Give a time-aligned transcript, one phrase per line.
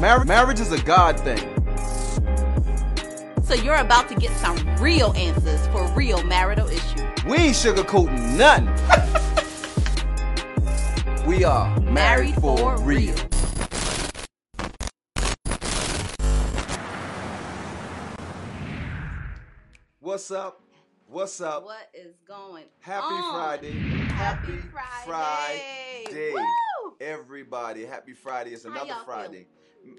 [0.00, 1.38] Mar- marriage is a God thing.
[3.42, 7.02] So you're about to get some real answers for real marital issues.
[7.26, 8.68] We ain't sugarcoating nothing.
[11.26, 13.12] we are married, Married for, for real.
[13.12, 13.28] real.
[19.98, 20.60] What's up?
[21.08, 21.64] What's up?
[21.64, 23.34] What is going Happy on?
[23.34, 23.72] Friday.
[23.72, 24.58] Happy
[25.04, 26.04] Friday.
[26.06, 26.32] Friday.
[26.34, 26.94] Woo!
[27.00, 28.50] Everybody, happy Friday.
[28.50, 29.46] It's another Friday.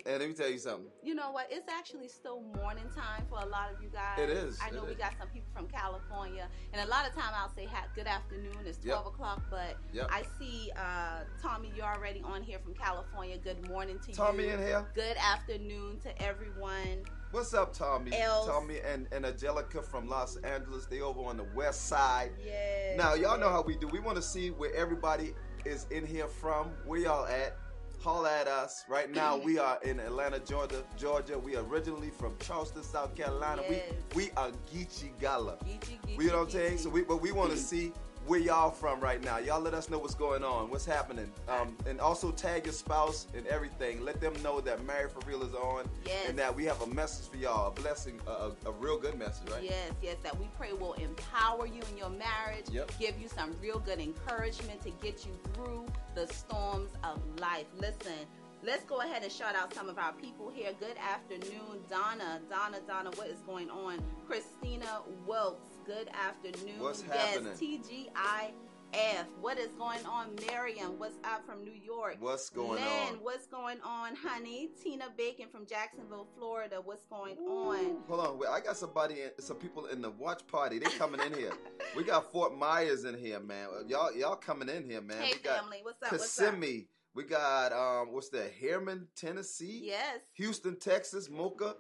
[0.05, 0.88] And let me tell you something.
[1.03, 1.48] You know what?
[1.49, 4.20] It's actually still morning time for a lot of you guys.
[4.20, 4.98] It is, I know we is.
[4.98, 8.53] got some people from California, and a lot of time I'll say ha- good afternoon.
[8.65, 8.93] It's Yep.
[8.95, 10.07] 12 o'clock, but Yep.
[10.12, 13.38] I see uh, Tommy, you're already on here from California.
[13.38, 14.52] Good morning to Tommy you.
[14.52, 14.85] Tommy in here.
[14.95, 17.03] Good afternoon to everyone.
[17.31, 18.12] What's up, Tommy?
[18.20, 18.48] Els.
[18.48, 20.87] Tommy and, and Angelica from Los Angeles.
[20.87, 22.31] They over on the west side.
[22.43, 22.98] Yes.
[22.98, 23.87] Now, y'all know how we do.
[23.87, 26.70] We want to see where everybody is in here from.
[26.85, 27.55] Where y'all at?
[28.02, 28.85] Holla at us.
[28.88, 30.84] Right now, we are in Atlanta, Georgia.
[30.98, 31.38] Georgia.
[31.38, 33.62] We originally from Charleston, South Carolina.
[33.70, 33.82] Yes.
[34.15, 35.57] We we are Geechee Gullah.
[35.65, 36.77] Geechee, We don't I'm geechee, saying?
[36.77, 36.93] So geechee.
[36.93, 37.91] we but we want to see
[38.30, 39.40] where y'all from right now.
[39.40, 43.26] Y'all let us know what's going on, what's happening, um, and also tag your spouse
[43.36, 44.05] and everything.
[44.05, 46.30] Let them know that Married for Real is on, Yes.
[46.30, 49.18] and that we have a message for y'all, a blessing, a, a, a real good
[49.18, 49.63] message, right?
[49.63, 52.91] Yes, yes, that we pray will empower you in your marriage, Yep.
[52.99, 57.66] give you some real good encouragement to get you through the storms of life.
[57.80, 58.14] Listen,
[58.62, 60.70] let's go ahead and shout out some of our people here.
[60.80, 62.41] Good afternoon, Donna.
[62.48, 63.98] Donna, Donna, what is going on?
[64.28, 66.75] Christina Wilkes, good afternoon.
[66.78, 67.53] What's yes, happening?
[67.53, 69.25] TGIF.
[69.41, 70.35] What is going on?
[70.47, 72.18] Miriam, what's up from New York?
[72.19, 73.13] What's going Lynn, on?
[73.23, 74.69] what's going on, honey?
[74.84, 76.79] Tina Bacon from Jacksonville, Florida.
[76.84, 77.97] What's going Ooh, on?
[78.07, 80.78] Hold on, wait, I got somebody, in, some people in the watch party.
[80.78, 81.53] They coming in here.
[81.97, 83.68] We got Fort Myers in here, man.
[83.88, 85.24] Y'all, y'all coming in here, man.
[85.24, 86.12] Hey, we got family, what's up?
[86.12, 86.46] What's up?
[86.51, 86.88] Kissimmee.
[87.16, 88.51] We got um, what's that?
[88.62, 89.81] Harriman, Tennessee.
[89.85, 90.19] Yes.
[90.35, 91.75] Houston, Texas, Mocha,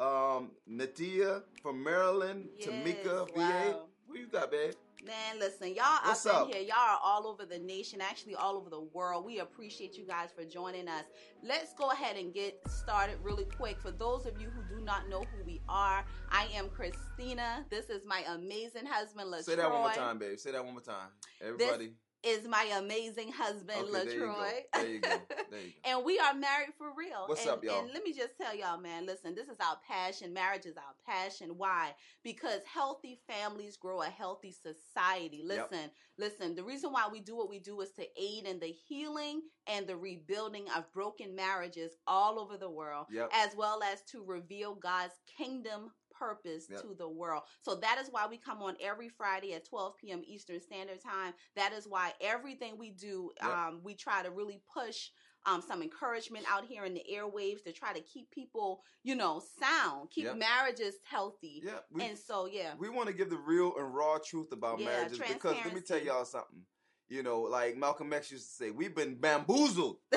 [0.00, 3.32] um, Nadia from Maryland, Tamika, VA.
[3.36, 3.86] wow.
[4.06, 4.74] What you got, babe?
[5.06, 6.48] Man, listen, y'all What's up, up?
[6.48, 6.62] in here.
[6.62, 9.24] Y'all are all over the nation, actually all over the world.
[9.24, 11.04] We appreciate you guys for joining us.
[11.42, 13.80] Let's go ahead and get started really quick.
[13.80, 17.64] For those of you who do not know who we are, I am Christina.
[17.70, 19.44] This is my amazing husband, LaTroy.
[19.44, 20.38] Say that one more time, babe.
[20.38, 21.08] Say that one more time.
[21.40, 21.92] Everybody.
[22.22, 24.26] Is my amazing husband, Okay, there you go.
[24.26, 24.52] LaTroy.
[24.74, 25.08] There you go.
[25.50, 25.90] There you go.
[25.90, 27.24] and we are married for real.
[27.26, 27.80] What's and, up, y'all?
[27.80, 30.34] And let me just tell y'all, man, listen, this is our passion.
[30.34, 31.54] Marriage is our passion.
[31.56, 31.92] Why?
[32.22, 35.42] Because healthy families grow a healthy society.
[35.44, 35.70] Yep.
[35.72, 38.66] Listen, listen, the reason why we do what we do is to aid in the
[38.86, 43.30] healing and the rebuilding of broken marriages all over the world, Yep.
[43.34, 46.82] as well as to reveal God's kingdom purpose Yep.
[46.82, 47.42] to the world.
[47.62, 50.22] So that is why we come on every Friday at 12 p.m.
[50.26, 51.32] Eastern Standard Time.
[51.56, 53.50] That is why everything we do, Yep.
[53.50, 55.08] um, we try to really push
[55.46, 59.42] um, some encouragement out here in the airwaves to try to keep people, you know,
[59.58, 60.36] sound, keep Yep.
[60.36, 61.62] marriages healthy.
[61.64, 62.74] Yeah, we, and so, yeah.
[62.78, 65.80] we want to give the real and raw truth about Yeah, marriages because let me
[65.80, 66.60] tell y'all something.
[67.08, 69.96] You know, like Malcolm X used to say, we've been bamboozled.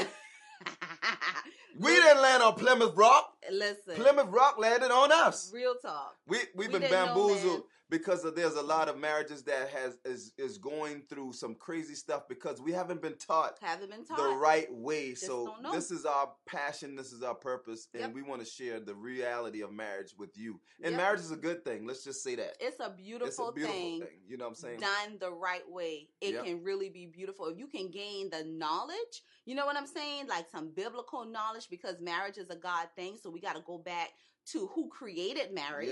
[1.79, 3.33] We didn't land on Plymouth Rock.
[3.51, 5.51] Listen, Plymouth Rock landed on us.
[5.53, 6.15] real talk.
[6.27, 7.63] We we've We been know, bamboozled.
[7.93, 11.93] Because of, there's a lot of marriages that has is is going through some crazy
[11.93, 14.17] stuff because we haven't been taught Haven't been taught.
[14.17, 15.11] the right way.
[15.11, 18.13] Just so this is our passion, this is our purpose, and Yep.
[18.13, 20.59] we want to share the reality of marriage with you.
[20.81, 20.97] And Yep.
[20.97, 21.85] marriage is a good thing.
[21.85, 22.57] Let's just say that.
[22.59, 24.01] It's a beautiful, It's a beautiful thing.
[24.01, 24.21] thing.
[24.27, 24.79] You know what I'm saying?
[24.79, 26.45] done the right way, it Yep.
[26.45, 27.45] can really be beautiful.
[27.45, 30.27] If you can gain the knowledge, you know what I'm saying?
[30.27, 33.17] Like some biblical knowledge, because marriage is a God thing.
[33.21, 34.13] So we got to go back
[34.47, 35.91] to who created marriage.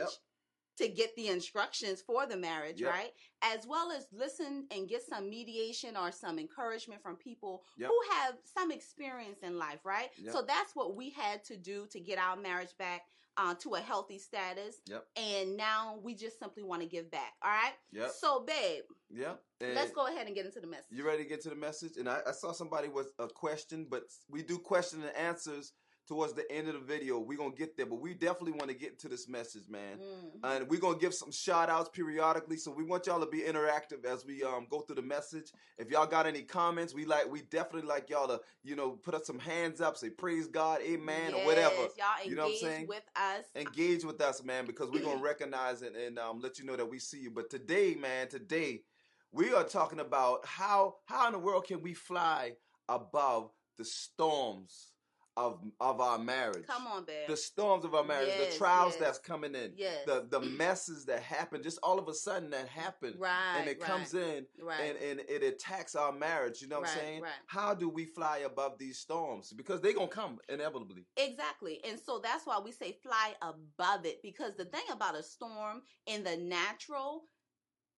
[0.81, 0.89] Yep.
[0.89, 2.89] To get the instructions for the marriage, Yep.
[2.91, 3.11] right?
[3.41, 7.89] As well as listen and get some mediation or some encouragement from people Yep.
[7.89, 10.09] who have some experience in life, right?
[10.17, 10.33] Yep.
[10.33, 13.03] So that's what we had to do to get our marriage back
[13.37, 14.81] uh, to a healthy status.
[14.87, 15.07] Yep.
[15.15, 17.73] And now we just simply want to give back, all right?
[17.93, 18.11] Yep.
[18.11, 19.35] So, babe, Yeah.
[19.61, 20.87] And Let's go ahead and get into the message.
[20.91, 21.95] You ready to get to the message?
[21.97, 25.73] And I, I saw somebody with a question, but we do question and answers
[26.11, 27.17] towards the end of the video.
[27.19, 29.97] We're gonna get there, but we definitely want to get to this message, man.
[29.97, 30.39] Mhm.
[30.43, 32.57] And we're gonna give some shout outs periodically.
[32.57, 35.53] So we want y'all to be interactive as we um go through the message.
[35.77, 39.15] If y'all got any comments, we like we definitely like y'all to, you know, put
[39.15, 41.75] up some hands up, say praise God, amen, or whatever.
[41.75, 42.87] Yes, Y'all You know what I'm engage saying?
[42.87, 43.45] with us.
[43.55, 46.89] engage with us, man, because we're gonna recognize it and um, let you know that
[46.89, 47.31] we see you.
[47.31, 48.83] But today, man, today
[49.31, 52.57] we are talking about how how in the world can we fly
[52.89, 54.89] above the storms
[55.37, 56.65] of of our marriage.
[56.67, 57.27] Come on, babe.
[57.27, 59.01] The storms of our marriage, Yes, the trials yes.
[59.01, 60.05] that's coming in, yes.
[60.05, 63.57] the the messes that happen, just all of a sudden that happen, right.
[63.59, 64.79] and it right, comes in Right.
[64.81, 66.61] and, and it attacks our marriage.
[66.61, 67.21] You know what I'm saying?
[67.21, 67.31] right.
[67.47, 69.53] How do we fly above these storms?
[69.53, 71.05] Because they're gonna come inevitably.
[71.17, 71.79] Exactly.
[71.87, 75.81] And so that's why we say fly above it because the thing about a storm
[76.07, 77.23] in the natural,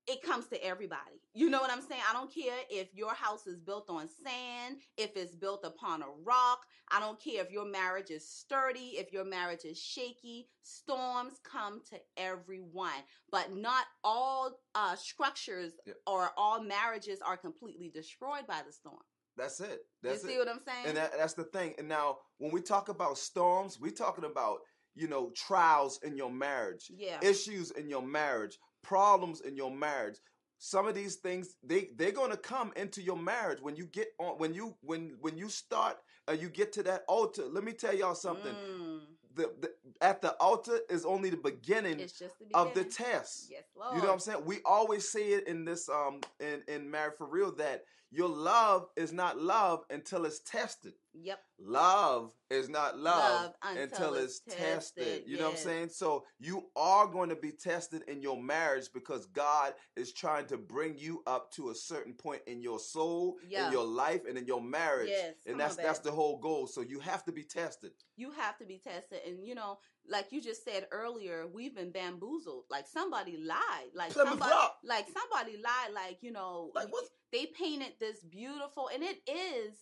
[0.07, 1.21] it comes to everybody.
[1.33, 2.01] You know what I'm saying?
[2.09, 6.07] I don't care if your house is built on sand, if it's built upon a
[6.23, 6.65] rock.
[6.91, 10.47] I don't care if your marriage is sturdy, if your marriage is shaky.
[10.61, 12.91] Storms come to everyone.
[13.31, 15.73] But not all uh, structures
[16.05, 18.97] or all marriages are completely destroyed by the storm.
[19.37, 19.79] That's it.
[20.03, 20.39] That's you see it.
[20.39, 20.87] what I'm saying?
[20.87, 21.73] And that, that's the thing.
[21.77, 24.59] And now, when we talk about storms, we're talking about
[24.95, 27.17] you know trials in your marriage, yeah.
[27.23, 28.59] issues in your marriage,
[28.93, 30.17] problems in your marriage.
[30.59, 34.37] Some of these things they they're gonna come into your marriage when you get on
[34.37, 35.97] when you when when you start
[36.27, 37.43] and you get to that altar.
[37.45, 38.53] Let me tell y'all something.
[38.53, 38.99] Mm,
[39.35, 43.47] The, the at the altar is only the beginning it's just the of the test.
[43.49, 43.95] Yes, Lord.
[43.95, 44.45] You know what I'm saying?
[44.45, 48.85] We always say it in this um in in marriage for real that your love
[48.95, 50.93] is not love until it's tested.
[51.15, 51.39] Yep.
[51.59, 54.57] Love is not love, Love until, it's tested.
[55.05, 55.89] tested, You know what I'm saying?
[55.89, 60.57] So you are going to be tested in your marriage because God is trying to
[60.57, 63.67] bring you up to a certain point in your soul, Yeah.
[63.67, 65.09] in your life, and in your marriage.
[65.09, 66.67] Yes, and come that's on, that's the whole goal.
[66.67, 67.91] So you have to be tested.
[68.15, 69.79] You have to be tested, and you know,
[70.09, 72.65] like you just said earlier, we've been bamboozled.
[72.69, 73.91] Like somebody lied.
[73.95, 74.77] Like somebody, Rock.
[74.83, 75.93] like somebody lied.
[75.93, 76.89] Like you know, Like
[77.31, 79.75] they painted this beautiful, and it is.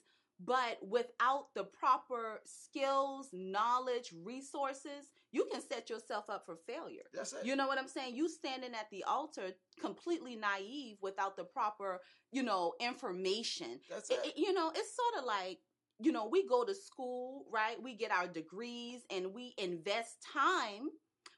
[0.44, 7.04] But without the proper skills, knowledge, resources, you can set yourself up for failure.
[7.14, 7.46] That's it.
[7.46, 8.16] You know what I'm saying?
[8.16, 12.02] You standing at the altar completely naive without the proper,
[12.32, 13.80] you know, information.
[13.88, 14.20] that's it.
[14.26, 15.60] it- you know, it's sort of like,
[16.02, 17.82] you know, we go to school, right?
[17.82, 20.90] We get our degrees and we invest time.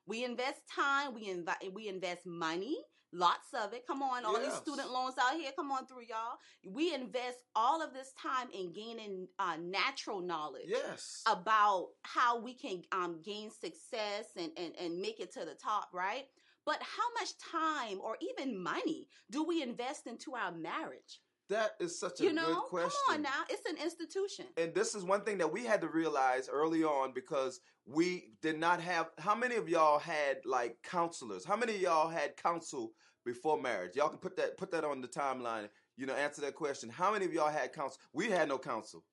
[0.05, 2.75] We invest time, we invi- we invest money,
[3.13, 3.87] lots of it.
[3.87, 6.37] Come on, all these student loans out here, come on through y'all.
[6.67, 11.21] We invest all of this time in gaining uh, natural knowledge yes.
[11.25, 15.89] about how we can um, gain success and, and, and make it to the top,
[15.93, 16.25] right?
[16.65, 21.21] But how much time or even money do we invest into our marriage?
[21.53, 22.99] That is such a you know, good question.
[23.07, 24.45] come on now, it's an institution.
[24.57, 28.59] and this is one thing that we had to realize early on because we did
[28.59, 31.45] not have how many of y'all had like counselors?
[31.45, 32.91] How many of y'all had counsel
[33.25, 33.95] before marriage?
[33.95, 36.89] Y'all can put that put that on the timeline you know answer that question.
[36.89, 37.99] How many of y'all had counsel?
[38.13, 39.03] We had no counsel.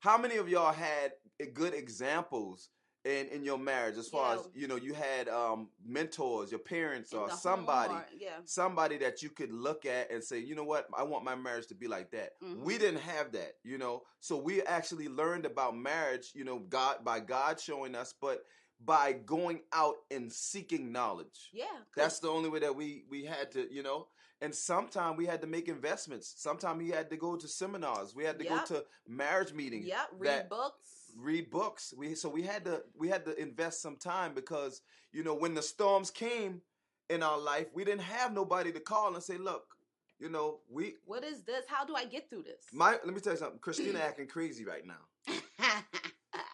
[0.00, 1.12] How many of y'all had
[1.54, 2.70] good examples
[3.04, 4.40] in in your marriage as far Yeah.
[4.40, 8.38] as you know you had um mentors your parents In or somebody or- yeah.
[8.44, 11.66] somebody that you could look at and say, you know what, I want my marriage
[11.68, 12.40] to be like that.
[12.42, 12.60] Mhm.
[12.62, 14.04] We didn't have that, you know.
[14.20, 18.44] So we actually learned about marriage, you know, God by God showing us, but
[18.80, 21.50] by going out and seeking knowledge.
[21.52, 21.66] Yeah.
[21.96, 24.08] That's the only way that we we had to, you know.
[24.40, 26.32] And sometimes we had to make investments.
[26.36, 28.14] Sometimes we had to go to seminars.
[28.14, 28.68] We had to Yep.
[28.68, 30.97] go to marriage meetings Yeah, Read that- books.
[31.16, 31.94] Read books.
[31.96, 34.82] We so we had to we had to invest some time because
[35.12, 36.62] you know when the storms came
[37.08, 39.64] in our life, we didn't have nobody to call and say, "Look,
[40.18, 41.64] you know, we What is this?
[41.68, 42.64] How do I get through this?
[42.72, 43.58] my let me tell you something.
[43.60, 45.34] Christina acting crazy right now.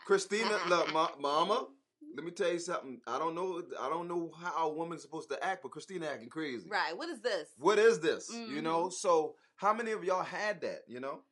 [0.06, 1.66] Christina, look, ma- mama,
[2.14, 3.00] let me tell you something.
[3.06, 6.28] I don't know I don't know how a woman's supposed to act, but Christina acting
[6.28, 6.68] crazy.
[6.70, 6.96] right.
[6.96, 7.48] What is this?
[7.58, 8.28] What is this?
[8.30, 8.62] You Mhm.
[8.62, 8.88] know?
[8.90, 11.22] So how many of y'all had that, you know?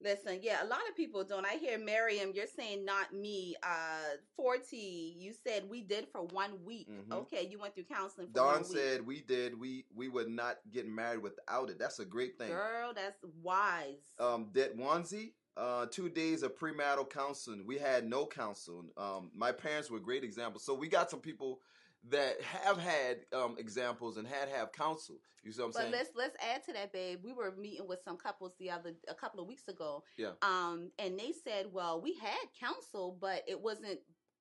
[0.00, 1.44] Listen, yeah, a lot of people don't.
[1.44, 3.56] I hear Miriam, you're saying not me.
[3.64, 6.88] Uh, 40, you said we did for one week.
[6.88, 7.12] Mhm.
[7.12, 8.78] Okay, you went through counseling for Dawn one week.
[8.78, 9.58] said we did.
[9.58, 11.78] We we would not get married without it.
[11.78, 12.48] That's a great thing.
[12.50, 13.96] Girl, that's wise.
[14.20, 19.90] um onesie uh two days of premarital counseling we had no counseling um my parents
[19.90, 21.60] were great examples so we got some people
[22.10, 25.90] that have had um examples and had have counsel you see what i'm but saying
[25.92, 27.20] But let's let's add to that, babe.
[27.22, 30.02] We were meeting with some couples the other a couple of weeks ago.
[30.16, 30.32] Yeah.
[30.42, 34.00] Um, and they said, well, we had counsel, but it wasn't.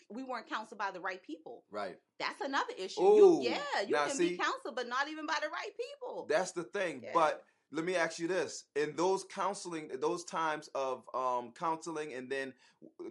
[0.10, 1.64] We weren't counseled by the right people.
[1.72, 3.00] right That's another issue.
[3.02, 6.26] Ooh, you, yeah, you can see- be counseled, but not even by the right people.
[6.28, 7.12] that's the thing Yeah.
[7.14, 12.30] but let me ask you this in those counseling those times of um counseling and
[12.30, 12.54] then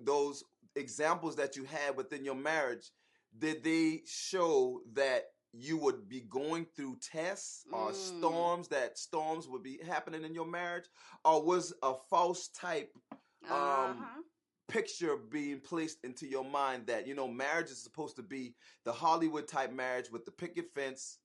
[0.03, 0.43] those
[0.75, 2.91] examples that you had within your marriage
[3.39, 7.95] did they show that you would be going through tests or Mm.
[7.95, 10.85] storms that storms would be happening in your marriage
[11.25, 14.21] or was a false type um, uh-huh.
[14.69, 18.93] picture being placed into your mind that you know marriage is supposed to be the
[18.93, 21.19] hollywood type marriage with the picket fence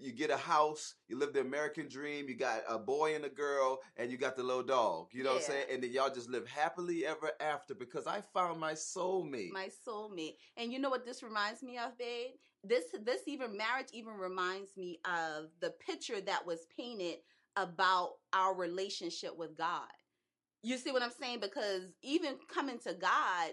[0.00, 3.28] you get a house, you live the American dream, you got a boy and a
[3.28, 5.08] girl, and you got the little dog.
[5.12, 5.66] You know what I'm saying?
[5.72, 9.52] And then y'all just live happily ever after because I found my soulmate.
[9.52, 10.36] my soulmate.
[10.56, 12.30] And you know what this reminds me of, babe?
[12.64, 17.16] This this even marriage even reminds me of the picture that was painted
[17.56, 19.88] about our relationship with God.
[20.62, 21.40] You see what I'm saying?
[21.40, 23.50] Because even coming to God,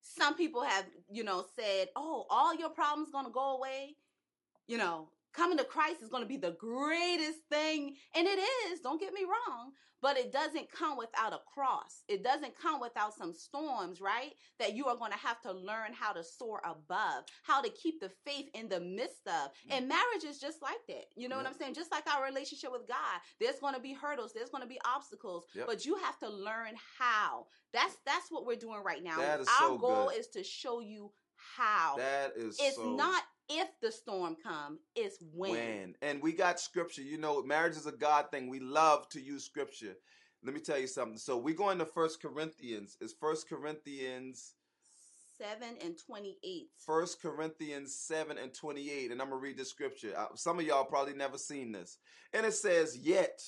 [0.00, 3.96] some people have, you know, said, "Oh, all your problems going to go away."
[4.68, 8.38] You know, coming to Christ is going to be the greatest thing, and it
[8.70, 8.80] is.
[8.80, 12.02] Don't get me wrong, but it doesn't come without a cross.
[12.08, 14.32] It doesn't come without some storms, right?
[14.58, 18.00] That you are going to have to learn how to soar above, how to keep
[18.00, 19.50] the faith in the midst of.
[19.70, 19.78] Mm.
[19.78, 21.04] And marriage is just like that.
[21.16, 21.74] You know what I'm saying?
[21.74, 24.80] Just like our relationship with God, there's going to be hurdles, there's going to be
[24.84, 25.66] obstacles, Yep.
[25.68, 27.46] but you have to learn how.
[27.72, 29.16] That's that's what we're doing right now.
[29.18, 30.18] That is our so goal good.
[30.18, 31.10] is to show you
[31.56, 31.96] how.
[31.96, 33.22] that is it's so not
[33.58, 35.52] if the storm come, it's when.
[35.52, 35.94] when.
[36.02, 37.02] And we got scripture.
[37.02, 38.48] You know, marriage is a God thing.
[38.48, 39.94] We love to use scripture.
[40.44, 41.18] Let me tell you something.
[41.18, 42.96] So we go into First Corinthians.
[43.00, 44.54] It's First Corinthians,
[45.38, 46.68] 7 and 28.
[46.84, 49.12] First Corinthians 7 and 28.
[49.12, 50.14] And I'm gonna read the scripture.
[50.16, 51.98] Uh, Some of y'all probably never seen this.
[52.32, 53.40] And it says, Yet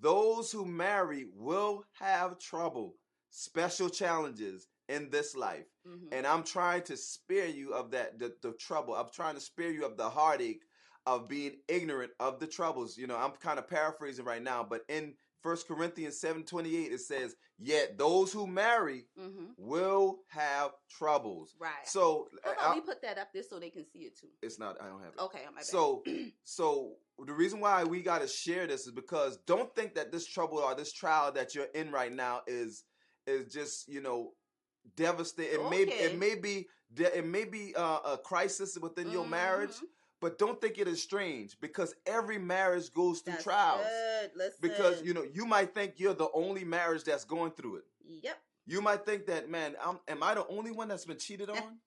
[0.00, 2.96] those who marry will have trouble,
[3.30, 5.66] special challenges in this life.
[5.86, 6.08] Mhm.
[6.12, 8.94] and I'm trying to spare you of that the, the trouble.
[8.94, 10.64] I'm trying to spare you of the heartache
[11.06, 12.96] of being ignorant of the troubles.
[12.98, 17.34] You know, I'm kind of paraphrasing right now, but in First Corinthians 7:28 it says,
[17.58, 19.54] "Yet those who marry Mhm.
[19.56, 21.88] will have troubles." Right.
[21.88, 24.28] So How I- we put that up there so they can see it too?
[24.42, 25.20] it's not I don't have it.
[25.20, 25.64] Okay, my bad.
[25.64, 26.02] So,
[26.44, 30.26] so the reason why we got to share this is because don't think that this
[30.26, 32.84] trouble or this trial that you're in right now is
[33.26, 34.34] is just you know
[34.96, 35.60] devastating.
[35.60, 36.04] It may Okay.
[36.04, 39.88] it may be it may be uh, a crisis within your marriage, Mhm.
[40.20, 43.86] but don't think it is strange because every marriage goes through That's trials.
[43.86, 44.30] Good.
[44.34, 44.58] Listen.
[44.60, 47.84] Because you know you might think you're the only marriage that's going through it.
[48.04, 48.42] Yep.
[48.66, 51.78] You might think that man, I'm, am I the only one that's been cheated on?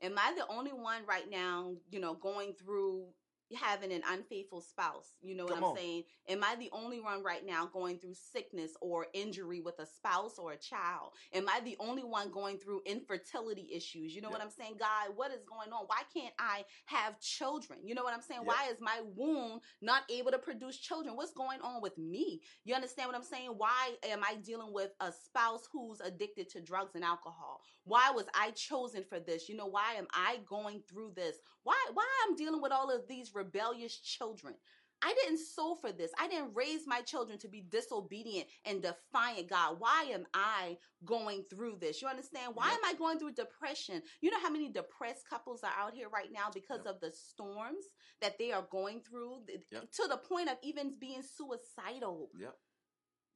[0.00, 3.08] Am I the only one right now, you know, going through
[3.56, 5.12] having an unfaithful spouse?
[5.22, 5.76] You know what Come I'm on.
[5.76, 6.04] saying?
[6.28, 10.38] Am I the only one right now going through sickness or injury with a spouse
[10.38, 11.12] or a child?
[11.32, 14.14] Am I the only one going through infertility issues?
[14.14, 14.76] You know what I'm saying?
[14.78, 15.84] God, what is going on?
[15.86, 17.80] Why can't I have children?
[17.84, 18.42] You know what I'm saying?
[18.44, 18.48] Yep.
[18.48, 21.16] Why is my womb not able to produce children?
[21.16, 22.42] What's going on with me?
[22.64, 23.50] You understand what I'm saying?
[23.56, 27.60] Why am I dealing with a spouse who's addicted to drugs and alcohol?
[27.88, 29.48] Why was I chosen for this?
[29.48, 31.38] You know, why am I going through this?
[31.64, 34.54] Why why I'm dealing with all of these rebellious children?
[35.02, 36.10] I didn't sow for this.
[36.18, 39.76] I didn't raise my children to be disobedient and defiant, God.
[39.78, 42.02] Why am I going through this?
[42.02, 42.56] You understand?
[42.56, 42.74] Why Yep.
[42.74, 44.02] am I going through depression?
[44.20, 46.94] You know how many depressed couples are out here right now because Yep.
[46.96, 47.84] of the storms
[48.20, 49.92] that they are going through Yep.
[49.92, 52.58] to the point of even being suicidal Yep.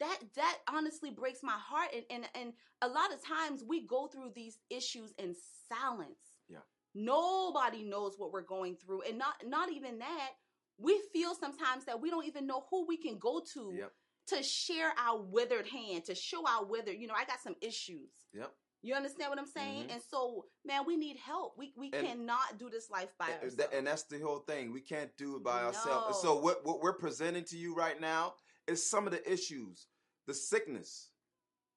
[0.00, 4.06] That that honestly breaks my heart and and and a lot of times we go
[4.08, 5.34] through these issues in
[5.68, 6.18] silence
[6.49, 6.58] Yeah.
[6.94, 10.30] nobody knows what we're going through and not not even that
[10.78, 13.92] we feel sometimes that we don't even know who we can go to Yep.
[14.28, 18.11] to share our withered hand to show our withered you know i got some issues
[18.32, 18.52] Yep.
[18.82, 19.92] you understand what i'm saying Mhm.
[19.94, 23.42] and so man we need help we we And- cannot do this life by And,
[23.44, 24.72] ourselves and that's the whole thing.
[24.72, 26.20] We can't do it by ourselves.
[26.20, 28.34] So what what we're presenting to you right now
[28.66, 29.87] is some of the issues,
[30.26, 31.11] the sickness,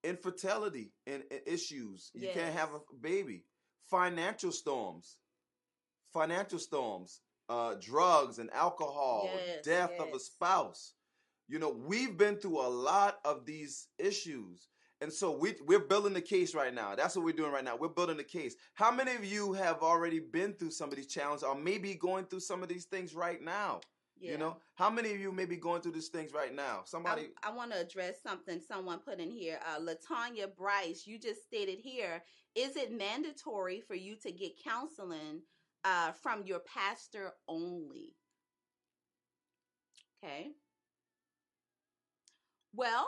[0.04, 2.12] infertility, and, and issues.
[2.14, 3.44] You can't have a baby,
[3.90, 5.18] financial storms,
[6.14, 10.94] financial storms, uh, drugs and alcohol, Yes, death of a spouse.
[11.48, 14.68] You know, we've been through a lot of these issues.
[15.02, 16.96] And so we, we're building the case right now.
[16.96, 17.76] That's what we're doing right now.
[17.76, 18.56] We're building the case.
[18.74, 22.26] How many of you have already been through some of these challenges or maybe going
[22.26, 23.82] through some of these things right now?
[24.18, 24.32] Yeah.
[24.32, 26.82] You know, how many of you may be going through these things right now?
[26.86, 29.60] Somebody, I, I want to address something someone put in here.
[29.66, 32.24] Uh, Latanya Bryce, you just stated here:
[32.56, 35.42] Is it mandatory for you to get counseling
[35.84, 38.16] uh, from your pastor only?
[40.24, 40.52] Okay.
[42.74, 43.08] Well,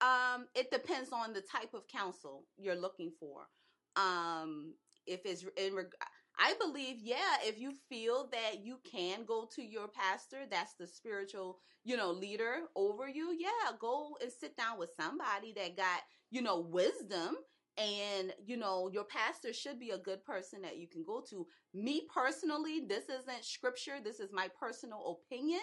[0.00, 3.48] um, it depends on the type of counsel you're looking for.
[3.96, 4.74] Um,
[5.06, 5.94] if it's in, reg-
[6.38, 10.86] I believe, yeah, if you feel that you can go to your pastor, that's the
[10.86, 16.00] spiritual, you know, leader over you, yeah, go and sit down with somebody that got,
[16.30, 17.36] you know, wisdom.
[17.78, 21.46] And, you know, your pastor should be a good person that you can go to.
[21.74, 25.60] Me personally, this isn't scripture, this is my personal opinion.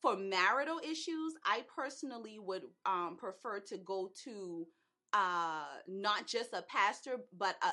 [0.00, 4.66] For marital issues, I personally would um, prefer to go to
[5.12, 7.68] uh, not just a pastor, but a,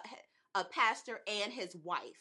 [0.55, 2.19] a pastor and his wife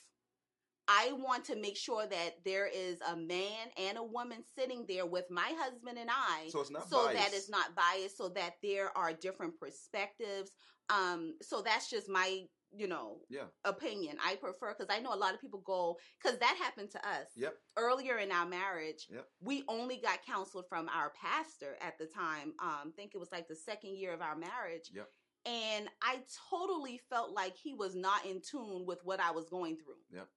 [0.89, 5.07] I want to make sure that there is a man and a woman sitting there
[5.07, 6.49] with my husband and I.
[6.49, 7.19] So it's not so biased.
[7.31, 10.51] that it's not biased, so that there are different perspectives.
[10.91, 13.47] Um, so that's just my, you know, Yeah.
[13.65, 14.19] opinion.
[14.23, 17.29] I prefer because I know a lot of people go because that happened to us
[17.37, 17.57] Yep.
[17.77, 19.07] earlier in our marriage.
[19.09, 19.29] Yep.
[19.41, 22.55] We only got counseled from our pastor at the time.
[22.59, 24.91] Um, I think it was like the second year of our marriage.
[24.93, 25.09] Yep.
[25.45, 26.19] And I
[26.51, 29.97] totally felt like he was not in tune with what I was going through.
[30.15, 30.29] Yep.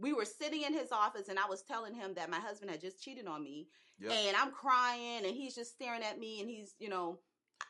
[0.00, 2.80] We were sitting in his office and I was telling him that my husband had
[2.80, 3.68] just cheated on me
[4.00, 4.12] Yep.
[4.12, 7.18] and I'm crying and he's just staring at me and he's, you know,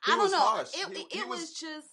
[0.04, 0.38] He I don't know.
[0.40, 0.68] harsh.
[0.74, 1.88] It, He- it, he was, was just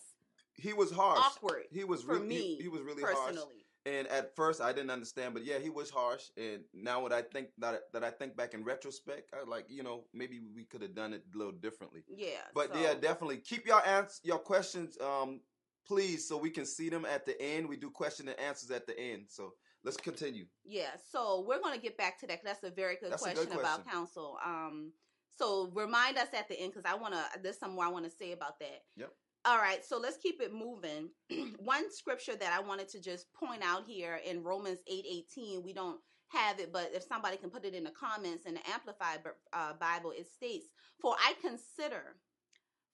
[0.58, 1.20] he was harsh.
[1.20, 3.36] awkward He was for really me he, he was really harsh.
[3.86, 6.24] And at first, I didn't understand, but yeah, he was harsh.
[6.38, 9.84] And now, what I think that that I think back in retrospect, I like you
[9.84, 12.04] know maybe we could have done it a little differently.
[12.08, 12.42] Yeah.
[12.56, 15.42] But so- yeah, definitely keep your ans your questions, um,
[15.88, 17.70] please, so we can see them at the end.
[17.70, 19.25] We do question and answers at the end.
[19.30, 20.46] So let's continue.
[20.63, 23.22] Yeah, so we're going to get back to that 'cause that's a very good That's
[23.22, 23.92] a question, about question.
[23.92, 24.39] counsel.
[24.44, 24.94] Um,
[25.38, 27.24] so remind us at the end because I want to.
[27.39, 28.82] There's some more I want to say about that.
[28.96, 29.13] Yep.
[29.46, 31.10] All right, so let's keep it moving.
[31.60, 35.62] One scripture that I wanted to just point out here in Romans eight eighteen.
[35.64, 36.00] We don't
[36.30, 39.20] have it, but if somebody can put it in the comments in the Amplified
[39.54, 40.66] uh, Bible, it states,
[41.00, 42.16] "For I consider,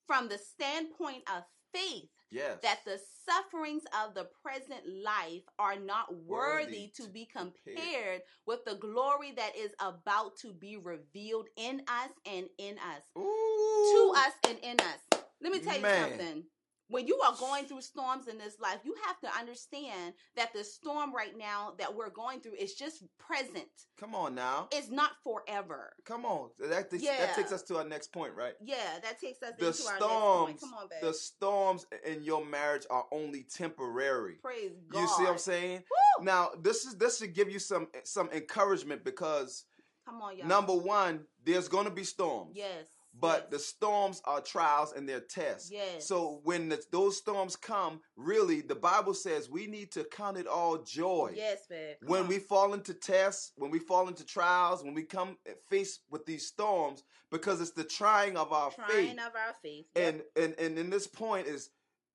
[0.06, 1.44] from the standpoint of
[1.74, 2.60] faith." Yes.
[2.62, 7.74] that the sufferings of the present life are not worthy, Worthy to be compare.
[7.76, 13.02] compared with the glory that is about to be revealed in us and in us.
[13.18, 14.14] Ooh.
[14.14, 15.11] To us and in us.
[15.42, 16.10] Let me tell you Man.
[16.10, 16.44] something.
[16.88, 20.62] When you are going through storms in this life, you have to understand that the
[20.62, 23.64] storm right now that we're going through is just present.
[23.98, 24.68] Come on now.
[24.72, 25.94] It's not forever.
[26.04, 26.50] Come on.
[26.58, 27.16] That takes, Yeah.
[27.18, 28.52] that takes us to our next point, right?
[28.60, 30.60] Yeah, that takes us The into our next storms, point.
[30.60, 34.34] Come on, the storms in your marriage are only temporary.
[34.42, 35.00] Praise God.
[35.00, 35.84] You see what I'm saying?
[36.18, 36.24] Woo!
[36.26, 39.64] Now, this is this should give you some some encouragement because
[40.04, 40.46] Come on, y'all.
[40.46, 42.52] number one, there's going to be storms.
[42.54, 42.86] Yes.
[43.14, 43.50] But yes.
[43.50, 45.70] the storms are trials and they're tests.
[45.70, 46.08] Yes.
[46.08, 50.46] So when the, those storms come, really, the Bible says we need to count it
[50.46, 51.32] all joy.
[51.36, 51.66] Yes.
[51.68, 52.28] Come When on.
[52.28, 55.36] we fall into tests, when we fall into trials, when we come
[55.68, 59.04] faced with these storms, because it's the trying of our trying faith.
[59.14, 59.84] Trying of our faith.
[59.94, 60.14] Yep.
[60.36, 61.68] And, and and in this point is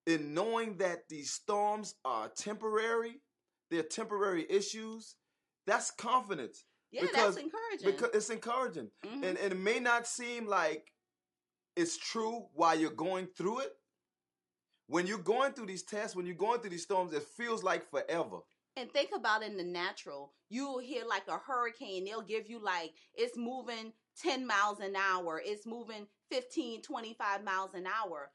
[0.07, 3.21] in knowing that these storms are temporary,
[3.69, 5.15] they're temporary issues.
[5.67, 7.91] That's confidence yeah, because- that's encouraging.
[7.91, 9.23] because it's encouraging, Mhm.
[9.27, 10.91] and and it may not seem like
[11.77, 13.71] it's true while you're going through it.
[14.87, 17.89] When you're going through these tests, when you're going through these storms, it feels like
[17.89, 18.39] forever.
[18.75, 22.63] And think about it in the natural, you'll hear like a hurricane, they'll give you
[22.63, 28.31] like it's moving 10 miles an hour, it's moving 15, 25 miles an hour.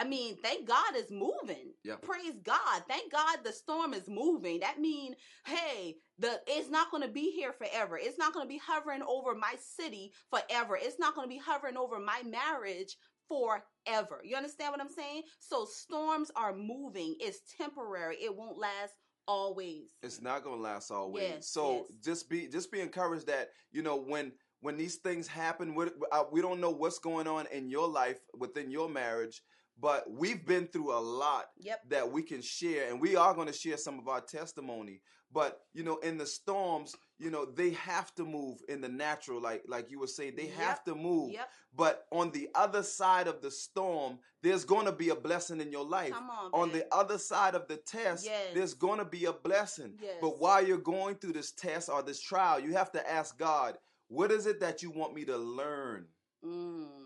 [0.00, 1.74] I mean, thank God it's moving.
[1.84, 1.96] Yeah.
[2.00, 2.82] Praise God.
[2.88, 4.60] Thank God the storm is moving.
[4.60, 7.98] That means, hey, the it's not going to be here forever.
[8.02, 10.78] It's not going to be hovering over my city forever.
[10.80, 12.96] It's not going to be hovering over my marriage
[13.28, 14.22] forever.
[14.24, 15.24] You understand what I'm saying?
[15.38, 17.16] So storms are moving.
[17.20, 18.16] It's temporary.
[18.16, 18.94] It won't last
[19.28, 19.90] always.
[20.02, 21.24] It's not gonna last always.
[21.24, 21.98] Yes, so yes.
[22.02, 25.74] just be just be encouraged that you know when when these things happen,
[26.12, 29.42] uh, we don't know what's going on in your life within your marriage,
[29.80, 31.88] but we've been through a lot Yep.
[31.88, 35.00] that we can share, and we are going to share some of our testimony.
[35.32, 39.40] But you know, in the storms, you know, they have to move in the natural,
[39.40, 41.30] like like you were saying, they have to move.
[41.32, 41.48] Yep.
[41.72, 45.70] But on the other side of the storm, there's going to be a blessing in
[45.70, 46.10] your life.
[46.12, 46.50] Come on.
[46.52, 48.48] On the other side of the test, Yes.
[48.54, 49.96] there's going to be a blessing.
[50.02, 50.16] Yes.
[50.20, 53.78] But while you're going through this test or this trial, you have to ask God,
[54.08, 56.08] what is it that you want me to learn?
[56.44, 56.99] Mm.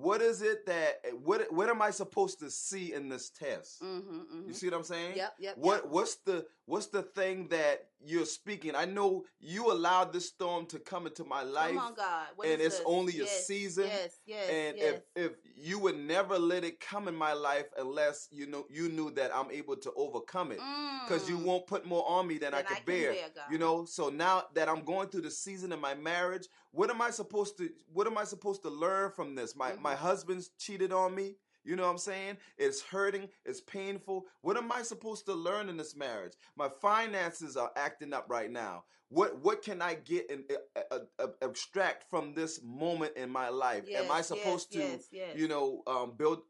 [0.00, 3.82] What is it that what what am I supposed to see in this test?
[3.82, 4.48] Mm-hmm, mm-hmm.
[4.48, 5.16] You see what I'm saying?
[5.16, 5.58] Yep, yep.
[5.58, 5.92] What yep.
[5.92, 8.74] what's the what's the thing that you're speaking?
[8.74, 12.26] I know you allowed this storm to come into my life, Come on, God.
[12.36, 12.86] What and it's this?
[12.86, 13.86] only a season.
[13.86, 15.00] Yes, yes, and yes.
[15.16, 18.88] if if you would never let it come in my life unless you know you
[18.88, 20.60] knew that I'm able to overcome it,
[21.04, 21.44] because you Mm.
[21.44, 23.16] won't put more on me than I Then could bear.
[23.50, 27.00] You know, so now that I'm going through the season of my marriage, what am
[27.02, 29.56] I supposed to what am I supposed to learn from this?
[29.56, 29.98] My my Mhm.
[29.98, 31.36] husband's cheated on me.
[31.68, 32.38] You know what I'm saying?
[32.56, 34.24] It's hurting, it's painful.
[34.40, 36.32] What am I supposed to learn in this marriage?
[36.56, 38.84] My finances are acting up right now.
[39.10, 43.50] What what can I get and uh, uh, uh, abstract from this moment in my
[43.50, 43.84] life?
[43.86, 45.36] yes, am I yes, supposed to yes, yes.
[45.36, 46.40] you know um, build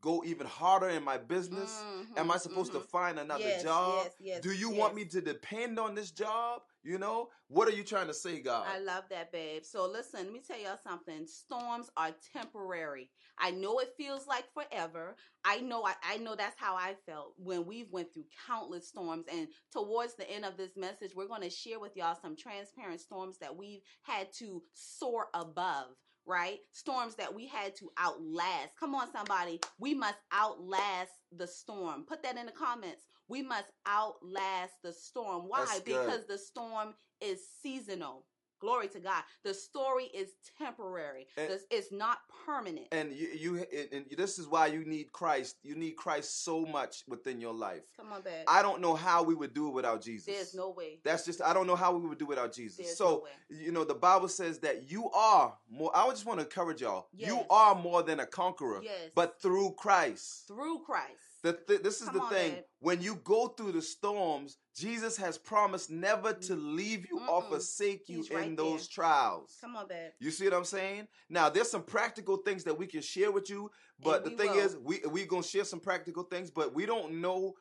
[0.00, 1.82] go even harder in my business?
[1.84, 2.74] Mhm, Am I supposed mhm.
[2.74, 4.04] to find another Yes, job?
[4.04, 4.78] yes, yes, Do you yes.
[4.78, 6.62] want me to depend on this job?
[6.84, 8.66] You know, what are you trying to say, God?
[8.68, 9.62] I love that, babe.
[9.64, 11.26] So listen, let me tell y'all something.
[11.26, 13.08] Storms are temporary.
[13.38, 15.16] I know it feels like forever.
[15.44, 19.26] I know I, I know that's how I felt when we've went through countless storms.
[19.32, 23.00] And towards the end of this message, we're going to share with y'all some transparent
[23.00, 25.86] storms that we've had to soar above.
[26.24, 26.58] Right?
[26.70, 28.76] Storms that we had to outlast.
[28.78, 29.60] Come on, somebody.
[29.80, 32.04] We must outlast the storm.
[32.06, 33.02] Put that in the comments.
[33.28, 35.44] We must outlast the storm.
[35.48, 35.78] Why?
[35.84, 38.24] Because the storm is seasonal.
[38.60, 39.24] Glory to God.
[39.42, 41.26] The story is temporary.
[41.36, 42.86] And- it's not permanent.
[42.92, 45.56] and you, you and, this is why you need Christ.
[45.64, 47.82] You need Christ so much within your life.
[47.96, 48.44] Come on, babe.
[48.46, 50.26] I don't know how we would do it without Jesus.
[50.26, 51.00] There's no way.
[51.02, 52.76] That's just I don't know how we would do it without Jesus.
[52.76, 53.30] There's so no way.
[53.64, 55.90] you know the Bible says that you are more.
[55.92, 57.08] I just want to encourage y'all.
[57.12, 59.10] You are more than a conqueror, Yes.
[59.16, 60.46] but through Christ.
[60.46, 61.31] Through Christ.
[61.42, 62.52] The th- this is Come the thing.
[62.54, 62.64] babe.
[62.78, 67.48] When you go through the storms, Jesus has promised never to leave you or Mm-mm.
[67.48, 68.94] forsake you He's in right those there.
[69.04, 69.56] trials.
[69.60, 70.12] Come on, babe.
[70.20, 71.08] You see what I'm saying?
[71.28, 74.52] Now, there's some practical things that we can share with you, but And the thing
[74.52, 74.58] will.
[74.60, 77.54] is, we we gonna share some practical things, but we don't know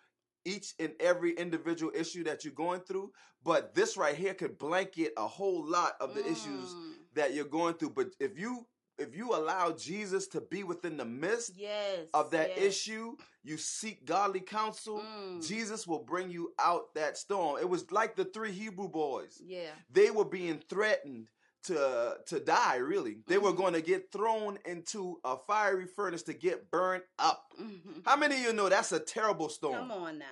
[0.46, 3.12] each and every individual issue that you're going through.
[3.44, 6.94] But this right here could blanket a whole lot of the issues Mm.
[7.15, 7.91] that you're going through.
[7.91, 8.67] But if you
[9.01, 12.07] if you allow Jesus to be within the midst Yes.
[12.13, 12.59] of that yes.
[12.59, 14.99] issue, you seek godly counsel.
[14.99, 15.45] Mm.
[15.45, 17.59] Jesus will bring you out that storm.
[17.59, 19.71] It was like the three Hebrew boys Yeah.
[19.89, 21.29] they were being threatened
[21.63, 23.57] to to die really they were Mhm.
[23.57, 28.01] going to get thrown into a fiery furnace to get burned up Mhm.
[28.03, 30.25] how many of you know that's a terrible storm Come on now.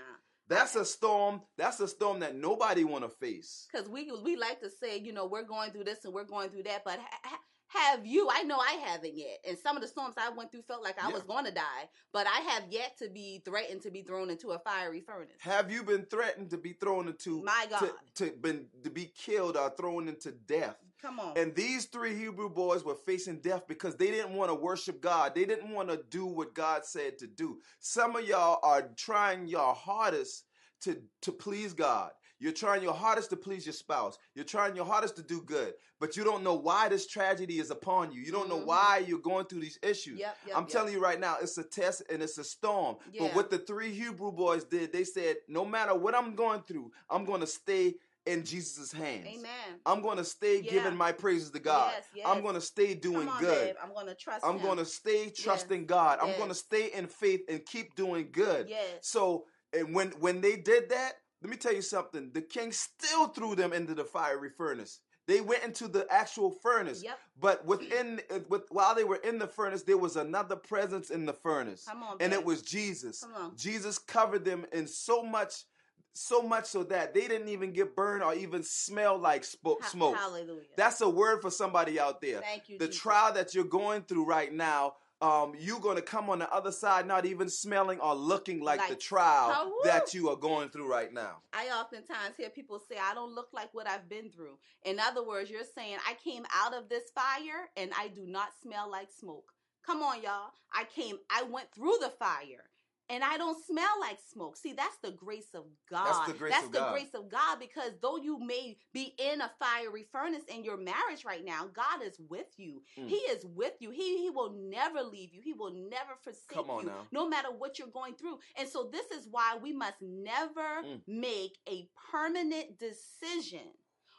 [0.47, 4.59] that's a storm that's a storm that nobody want to face Because we we like
[4.61, 7.19] to say, you know, we're going through this and we're going through that, but ha-
[7.23, 8.29] ha- have you?
[8.31, 9.39] I know I haven't yet.
[9.47, 11.13] And some of the storms I went through felt like I Yeah.
[11.13, 14.51] was going to die, but I have yet to be threatened to be thrown into
[14.51, 15.37] a fiery furnace.
[15.39, 17.93] have you been threatened to be thrown into My God.
[18.15, 21.37] to, to been to be killed or thrown into death Come on.
[21.37, 25.33] And these three Hebrew boys were facing death because they didn't want to worship God.
[25.33, 27.59] They didn't want to do what God said to do.
[27.79, 30.43] Some of y'all are trying your hardest
[30.81, 32.11] to, to please God.
[32.39, 34.17] You're trying your hardest to please your spouse.
[34.33, 37.69] You're trying your hardest to do good, but you don't know why this tragedy is
[37.69, 38.21] upon you.
[38.21, 38.65] You don't know Mhm.
[38.65, 40.19] why you're going through these issues.
[40.19, 40.71] Yep, yep, I'm yep.
[40.71, 42.97] telling you right now, it's a test and it's a storm.
[43.11, 43.23] Yeah.
[43.23, 46.91] But what the three Hebrew boys did, they said, no matter what I'm going through,
[47.09, 49.27] I'm going to stay in Jesus' hands.
[49.27, 49.79] Amen.
[49.85, 50.71] I'm going to stay Yeah.
[50.71, 51.91] giving my praises to God.
[51.95, 52.25] Yes, yes.
[52.27, 53.67] I'm going to stay doing on, good.
[53.69, 53.75] babe.
[53.81, 56.19] I'm going to trust I'm going to stay trusting God.
[56.21, 58.69] I'm going to stay in faith and keep doing good.
[58.69, 58.99] Yes.
[59.01, 62.31] So, and when when they did that, let me tell you something.
[62.33, 64.99] The king still threw them into the fiery furnace.
[65.27, 67.03] They went into the actual furnace.
[67.03, 67.19] Yep.
[67.39, 71.33] But within with while they were in the furnace, there was another presence in the
[71.33, 71.85] furnace.
[71.87, 72.39] Come on, and babe.
[72.39, 73.21] it was Jesus.
[73.21, 73.55] Come on.
[73.55, 75.65] Jesus covered them in so much
[76.13, 79.83] so much so that they didn't even get burned or even smell like smoke.
[80.15, 80.63] Hallelujah.
[80.75, 82.41] That's a word for somebody out there.
[82.41, 83.01] Thank you, The Jesus.
[83.01, 86.71] trial that you're going through right now, um, you're going to come on the other
[86.71, 91.13] side not even smelling or looking like, the trial that you are going through right
[91.13, 91.37] now.
[91.53, 94.57] I oftentimes hear people say, I don't look like what I've been through.
[94.85, 98.49] In other words, you're saying, I came out of this fire and I do not
[98.63, 99.51] smell like smoke.
[99.85, 100.51] Come on, y'all.
[100.73, 102.68] I came, I went through the fire
[103.09, 104.55] and I don't smell like smoke.
[104.57, 106.27] See, that's the grace of God.
[106.27, 106.91] the grace That's of the God.
[106.93, 111.25] grace of God because though you may be in a fiery furnace in your marriage
[111.25, 112.81] right now, God is with you.
[112.97, 113.07] Mm.
[113.09, 113.89] He is with you.
[113.91, 115.41] He, he will never leave you.
[115.43, 117.07] He will never forsake Come on you, now.
[117.11, 118.39] no matter what you're going through.
[118.57, 121.01] And so this is why we must never Mm.
[121.07, 123.67] make a permanent decision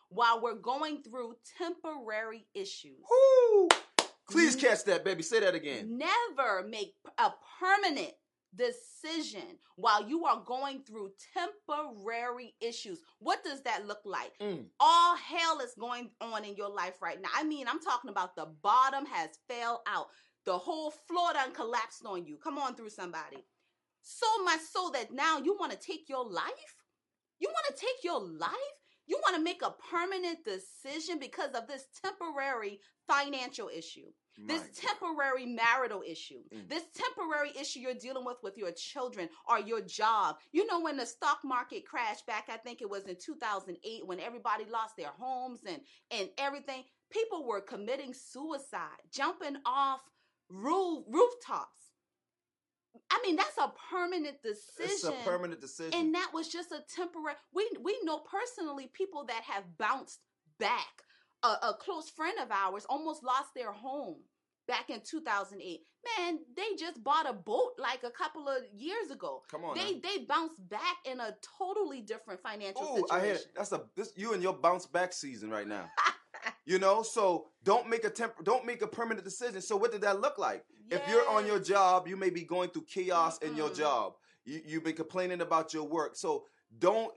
[0.09, 2.99] while we're going through temporary issues.
[3.09, 3.69] Woo!
[4.31, 5.23] Please catch that, baby.
[5.23, 5.99] Say that again.
[5.99, 8.13] Never make a permanent
[8.55, 13.01] decision while you are going through temporary issues.
[13.19, 14.33] What does that look like?
[14.41, 14.67] Mm.
[14.79, 17.29] All hell is going on in your life right now.
[17.35, 20.07] I mean, I'm talking about the bottom has fell out.
[20.47, 22.37] The whole floor done collapsed on you.
[22.37, 23.45] Come on through somebody.
[24.03, 26.77] So much so that now you want to take your life?
[27.39, 28.51] You want to take your life?
[29.07, 34.13] You want to make a permanent decision because of this temporary financial issue
[34.47, 34.75] this God.
[34.75, 36.69] temporary marital issue, Mm.
[36.69, 40.39] this temporary issue you're dealing with with your children or your job.
[40.53, 44.21] You know, when the stock market crashed back, I think it was in 2008 when
[44.21, 50.01] everybody lost their homes and, and everything, people were committing suicide, jumping off
[50.49, 51.77] roof, rooftops.
[53.11, 54.91] I mean, that's a permanent decision.
[54.91, 55.95] It's a permanent decision.
[55.95, 57.37] And that was just a temporary.
[57.53, 60.21] We we know personally people that have bounced
[60.59, 61.03] back.
[61.43, 64.19] A, a close friend of ours almost lost their home
[64.71, 65.81] back in 2008.
[66.17, 69.43] Man, they just bought a boat like a couple of years ago.
[69.51, 69.77] Come on.
[69.77, 73.09] They they bounced back in a totally different financial Ooh, situation.
[73.11, 75.91] I hear that's a this you and your bounce back season right now.
[76.65, 79.61] you know, so don't make a temp don't make a permanent decision.
[79.61, 80.65] So what did that look like?
[80.91, 84.15] If you're on your job, you may be going through chaos in your job.
[84.45, 86.17] You you've been complaining about your work.
[86.17, 86.45] So
[86.79, 87.13] don't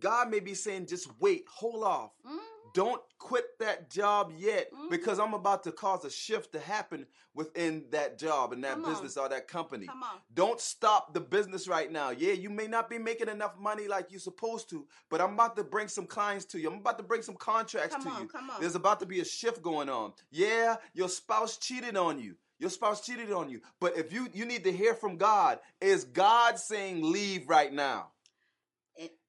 [0.00, 2.12] God may be saying just wait, hold off.
[2.26, 2.53] Mhm.
[2.74, 4.90] Don't quit that job yet Mhm.
[4.90, 8.84] because I'm about to cause a shift to happen within that job and that Come
[8.84, 8.90] on.
[8.92, 9.86] business or that company.
[9.86, 10.20] Come on.
[10.34, 12.10] Don't stop the business right now.
[12.10, 15.54] Yeah, you may not be making enough money like you're supposed to, but I'm about
[15.56, 16.68] to bring some clients to you.
[16.68, 18.22] I'm about to bring some contracts Come to on.
[18.24, 18.30] you.
[18.34, 18.60] On.
[18.60, 20.12] There's about to be a shift going on.
[20.30, 22.36] Yeah, your spouse cheated on you.
[22.58, 23.60] Your spouse cheated on you.
[23.78, 28.10] But if you you need to hear from God, is God saying leave right now?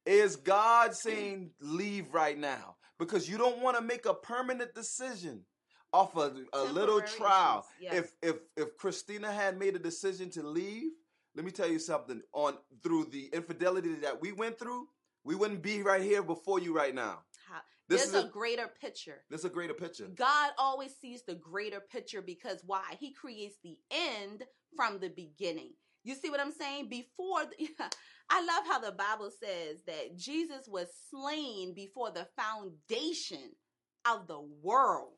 [0.06, 2.75] Is God saying leave right now?
[3.00, 5.42] Because you don't want to make a permanent decision
[5.94, 7.66] off a, a little trial.
[7.80, 7.94] yes.
[7.96, 10.92] If if if Christina had made a decision to leave,
[11.36, 12.22] let me tell you something.
[12.34, 14.88] On through the infidelity that we went through,
[15.24, 17.20] we wouldn't be right here before you right now.
[17.50, 19.24] How- This There's is a, a, greater picture.
[19.30, 20.08] this is a greater picture.
[20.16, 22.96] God always sees the greater picture because why?
[23.00, 24.44] He creates the end
[24.76, 25.74] from the beginning.
[26.04, 26.90] You see what I'm saying?
[26.90, 27.70] Before, the,
[28.30, 33.52] I love how the Bible says that Jesus was slain before the foundation
[34.06, 35.14] of the world.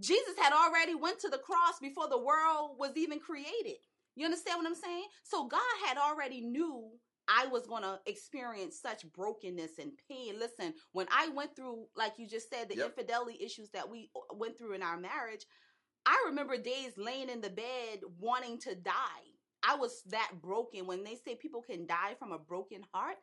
[0.00, 3.76] Jesus had already went to the cross before the world was even created.
[4.16, 5.04] You understand what I'm saying?
[5.24, 6.90] So God had already knew
[7.28, 10.38] I was going to experience such brokenness and pain.
[10.38, 12.86] Listen, when I went through, like you just said, the Yep.
[12.86, 15.46] infidelity issues that we uh, went through in our marriage,
[16.06, 18.92] I remember days laying in the bed wanting to die.
[19.66, 20.86] I was that broken.
[20.86, 23.16] When they say people can die from a broken heart,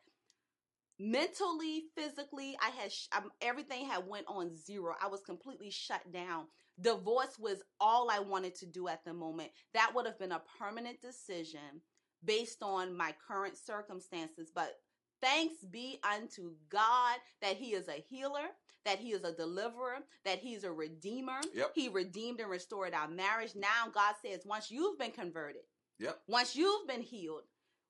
[0.98, 4.94] mentally, physically, I had sh- um, everything had went on zero.
[5.02, 6.46] I was completely shut down.
[6.80, 9.50] Divorce was all I wanted to do at the moment.
[9.74, 11.80] That would have been a permanent decision
[12.24, 14.76] based on my current circumstances, but
[15.20, 18.48] thanks be unto God that he is a healer,
[18.84, 21.40] that he is a deliverer, that he's a redeemer.
[21.54, 21.72] Yep.
[21.74, 23.54] He redeemed and restored our marriage.
[23.54, 25.62] Now God says once you've been converted,
[26.02, 26.18] Yep.
[26.26, 27.42] once you've been healed,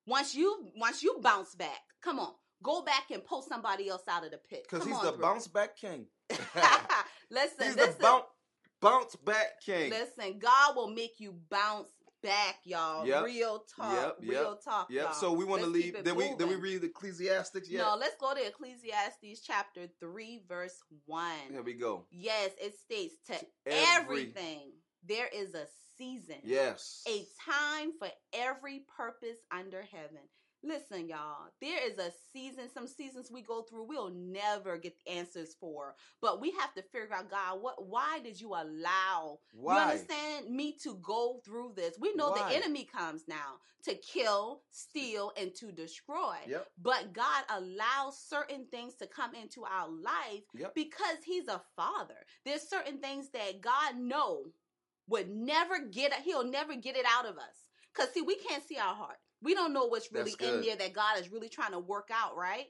[0.06, 4.24] once you once you bounce back, come on, go back and pull somebody else out
[4.24, 4.66] of the pit.
[4.68, 5.22] Because he's the through.
[5.22, 6.06] bounce back king.
[7.30, 8.24] listen, he's listen, the bounce
[8.80, 9.90] bounce back king.
[9.90, 10.38] listen.
[10.38, 11.88] God will make you bounce
[12.22, 13.06] back, y'all.
[13.06, 13.24] Yep.
[13.24, 14.86] Real talk, Yep, yep, real talk.
[14.90, 15.02] Yep.
[15.04, 15.12] y'all.
[15.14, 15.96] So we want to leave.
[16.04, 17.68] Then we then we read Ecclesiastics.
[17.68, 17.82] Yeah.
[17.82, 21.30] No, let's go to Ecclesiastes chapter 3, verse 1.
[21.50, 22.06] Here we go.
[22.10, 23.34] Yes, it states to
[23.66, 24.72] every- everything
[25.04, 25.66] there is a
[26.02, 27.02] season, Yes.
[27.08, 30.28] a time for every purpose under heaven.
[30.64, 35.12] Listen, y'all, there is a season, some seasons we go through we'll never get the
[35.12, 35.96] answers for.
[36.20, 39.82] But we have to figure out, God, what why did you allow you Why?
[39.90, 41.98] understand me to go through this?
[41.98, 42.48] We know Why?
[42.48, 46.36] the enemy comes now to kill, steal, and to destroy.
[46.46, 46.68] Yep.
[46.80, 50.76] But God allows certain things to come into our life Yep.
[50.76, 52.24] because He's a father.
[52.44, 54.44] There's certain things that God know
[55.08, 57.66] would never get He'll never get it out of us.
[57.94, 59.18] Cause see, we can't see our heart.
[59.42, 62.36] We don't know what's really in there that God is really trying to work out,
[62.36, 62.66] right?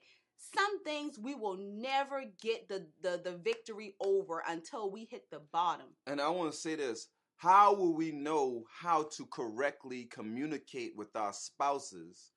[0.54, 5.40] Some things we will never get the the, the victory over until we hit the
[5.52, 5.86] bottom.
[6.06, 7.08] And I want to say this.
[7.42, 12.30] How will we know how to correctly communicate with our spouses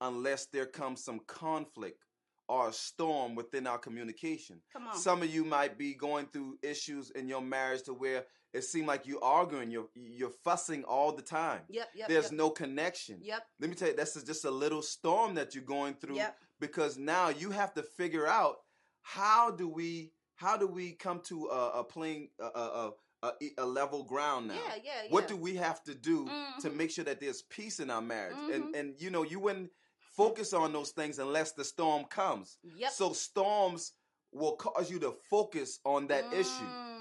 [0.00, 2.04] unless there comes some conflict
[2.48, 4.60] or a storm within our communication?
[4.72, 4.96] Come on.
[4.96, 8.86] Some of you might be going through issues in your marriage to where it seems
[8.86, 11.60] like you're arguing, you're you're fussing all the time.
[11.68, 12.08] yep, yep.
[12.08, 12.32] There's yep.
[12.32, 13.18] no connection.
[13.22, 16.36] Yep, Let me tell you, that's just a little storm that you're going through yep.
[16.60, 18.56] because now you have to figure out
[19.02, 22.90] how do we how do we come to a, a playing a, a,
[23.22, 25.10] a, a level ground now Yeah, yeah, yeah.
[25.10, 26.26] what do we have to do
[26.60, 26.74] to Mhm.
[26.76, 28.54] make sure that there's peace in our marriage Mhm.
[28.54, 29.70] and and you know you wouldn't
[30.16, 32.90] focus on those things unless the storm comes Yep.
[32.92, 33.92] so storms
[34.32, 36.91] will cause you to focus on that issue Mm.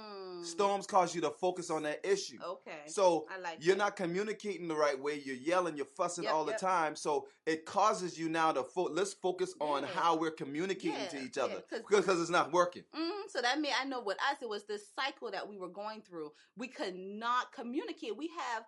[0.44, 2.72] Storms cause you to focus on that issue Okay.
[2.88, 3.84] so I like you're that.
[3.84, 5.22] not communicating the right way.
[5.24, 6.96] You're yelling, you're fussing Yep, all the time.
[6.96, 9.90] So it causes you now to fo- let's focus on Yeah.
[9.90, 11.48] how we're communicating to Yeah, each yeah,
[11.90, 12.84] because it's not working.
[12.96, 15.70] Mm, so that meant I know with us it was this cycle that we were
[15.70, 16.32] going through.
[16.58, 18.16] We could not communicate.
[18.18, 18.64] We have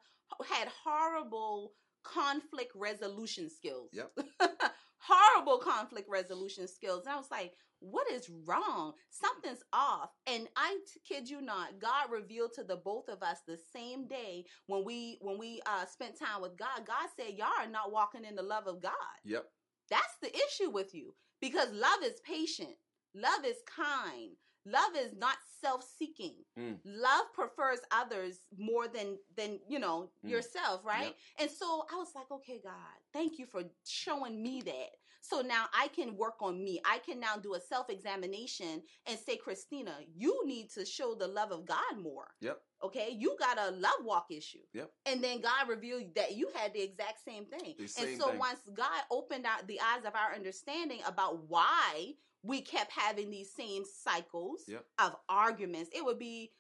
[0.48, 3.90] had horrible conflict resolution skills.
[3.94, 4.12] Yep.
[4.98, 7.06] horrible conflict resolution skills.
[7.06, 8.94] And I was like, what is wrong?
[9.10, 10.12] Something's off.
[10.28, 14.46] And I kid you not, God revealed to the both of us the same day
[14.68, 16.86] when we when we uh spent time with God.
[16.86, 18.94] God said, Y'all are not walking in the love of God.
[19.26, 19.46] Yep.
[19.90, 22.76] That's the issue with you because love is patient,
[23.16, 24.32] love is kind,
[24.66, 26.80] love is not self-seeking Mm.
[26.86, 30.30] love prefers others more than than you know Mm.
[30.30, 31.16] yourself right Yep.
[31.40, 32.74] and so i was like okay god
[33.12, 34.90] thank you for showing me that
[35.24, 39.38] so now i can work on me i can now do a self-examination and say
[39.38, 42.60] christina you need to show the love of god more Yep.
[42.84, 44.92] okay you got a love walk issue Yep.
[45.06, 48.40] and then god revealed that you had the exact same thing The and so thing.
[48.40, 53.52] once god opened out the eyes of our understanding about why we kept having these
[53.54, 54.86] same cycles Yep.
[55.00, 56.52] of arguments it would be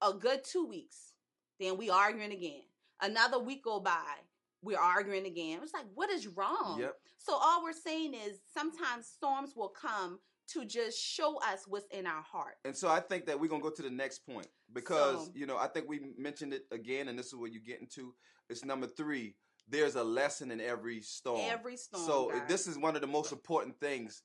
[0.00, 1.12] a good two weeks
[1.58, 2.62] then we arguing again
[3.00, 4.14] another week go by
[4.62, 6.96] we're arguing again it's like what is wrong Yep.
[7.18, 12.06] so all we're saying is sometimes storms will come to just show us what's in
[12.06, 15.26] our heart And so I think that we're gonna go to the next point because
[15.26, 17.80] So- you know I think we mentioned it again, and this is what you get
[17.80, 18.14] into.
[18.50, 19.36] It's number three.
[19.68, 21.40] There's a lesson in every storm.
[21.42, 22.42] every storm so guys.
[22.48, 24.22] this is one of the most important things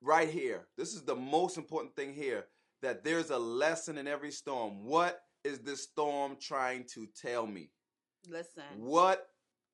[0.00, 0.68] right here.
[0.76, 2.46] This is the most important thing here
[2.80, 4.84] that there's a lesson in every storm.
[4.84, 7.70] What is this storm trying to tell me?
[8.28, 9.31] listen What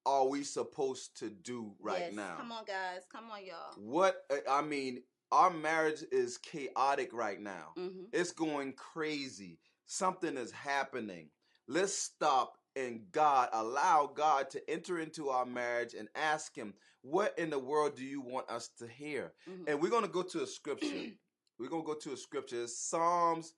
[0.09, 2.37] are we supposed to do right Yes, now?
[2.39, 7.73] come on guys come on y'all What I mean, our marriage is chaotic right now.
[7.77, 9.59] hmm It's going crazy.
[9.87, 11.29] Something is happening.
[11.69, 17.39] Let's stop and God allow God to enter into our marriage and ask him, "What
[17.39, 20.23] in the world do you want us to hear?" hmm And we're going to go
[20.23, 20.87] to a scripture.
[21.59, 22.63] we're going to go to a scripture.
[22.63, 23.53] It's Psalms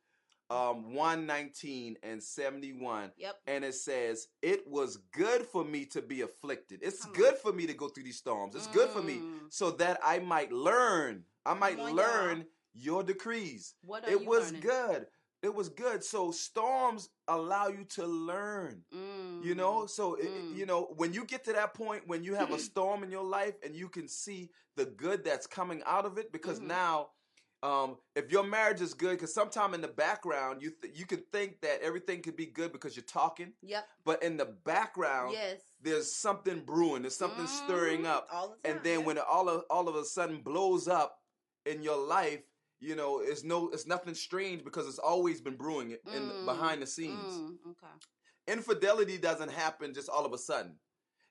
[0.50, 6.22] um 119 and 71 yep and it says, "It was good for me to be
[6.22, 6.80] afflicted.
[6.82, 7.16] It's Come on.
[7.16, 8.54] good for me to go through these storms.
[8.56, 9.40] It's good for me Mm.
[9.52, 11.24] so that I might learn.
[11.46, 11.94] I might on, y'all.
[11.96, 13.74] learn your decrees.
[13.82, 14.60] what are It was learning?
[14.60, 15.06] good.
[15.42, 16.04] It was good.
[16.04, 18.84] So storms allow you to learn.
[18.92, 19.42] Mm.
[19.44, 20.56] You know, so it- Mm.
[20.56, 23.24] you know when you get to that point when you have a storm in your
[23.24, 26.66] life and you can see the good that's coming out of it, because Mhm.
[26.66, 27.10] now,
[27.62, 31.22] um, if your marriage is good, because sometime in the background you th- you can
[31.32, 33.86] think that everything could be good because you're talking, yep.
[34.04, 35.60] But in the background yes.
[35.82, 38.06] there's something brewing, there's something stirring Mhm.
[38.06, 41.18] up, all the and then when it all of, all of a sudden blows up
[41.66, 42.42] in your life,
[42.80, 46.44] you know, it's no, it's nothing strange because it's always been brewing it in Mm,
[46.46, 47.34] behind the scenes.
[47.34, 47.92] Mm, okay.
[48.48, 50.76] Infidelity doesn't happen just all of a sudden.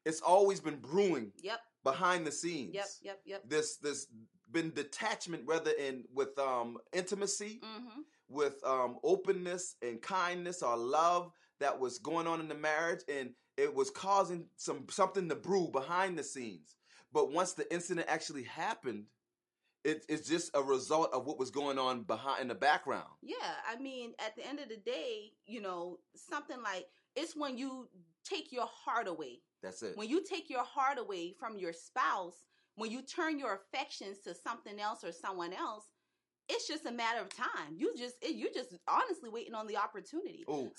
[0.05, 1.59] It's always been brewing yep.
[1.83, 2.75] behind the scenes.
[2.75, 3.49] yep yep yep.
[3.49, 4.07] This this
[4.51, 8.01] been detachment, whether in with um intimacy, mm-hmm.
[8.27, 13.31] with um openness and kindness or love that was going on in the marriage, and
[13.57, 16.75] it was causing some something to brew behind the scenes.
[17.11, 19.05] But once the incident actually happened,
[19.83, 23.07] it, it's just a result of what was going on behind in the background.
[23.21, 23.35] Yeah,
[23.67, 26.85] I mean, at the end of the day, you know, something like
[27.15, 27.89] it's when you
[28.23, 29.41] take your heart away.
[29.61, 29.97] That's it.
[29.97, 32.35] When you take your heart away from your spouse,
[32.79, 35.85] when you turn your affections to something else or someone else,
[36.47, 37.75] it's just a matter of time.
[37.75, 40.43] You just it, you just honestly waiting on the opportunity.
[40.47, 40.71] Oh,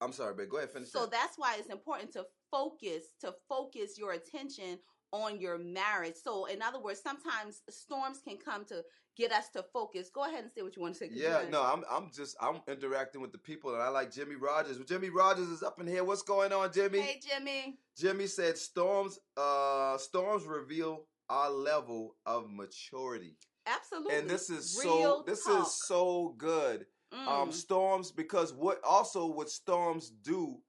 [0.00, 0.50] I'm sorry, babe.
[0.50, 1.12] Go ahead, finish So that.
[1.12, 4.78] that's why it's important to focus to focus your attention
[5.12, 6.14] on your marriage.
[6.22, 8.82] So in other words, sometimes storms can come to
[9.16, 10.10] get us to focus.
[10.10, 11.10] Go ahead and say what you want to say.
[11.12, 14.78] Yeah, no, I'm I'm just I'm interacting with the people, and I like Jimmy Rogers.
[14.86, 16.04] Jimmy Rogers is up in here.
[16.04, 17.00] What's going on, Jimmy?
[17.00, 17.78] Hey Jimmy.
[17.96, 23.36] Jimmy said storms uh storms reveal our level of maturity.
[23.66, 24.14] Absolutely.
[24.16, 25.66] And this is Real so this talk.
[25.66, 26.86] is so good.
[27.12, 27.52] Um Mm.
[27.52, 30.60] storms because what also what storms do,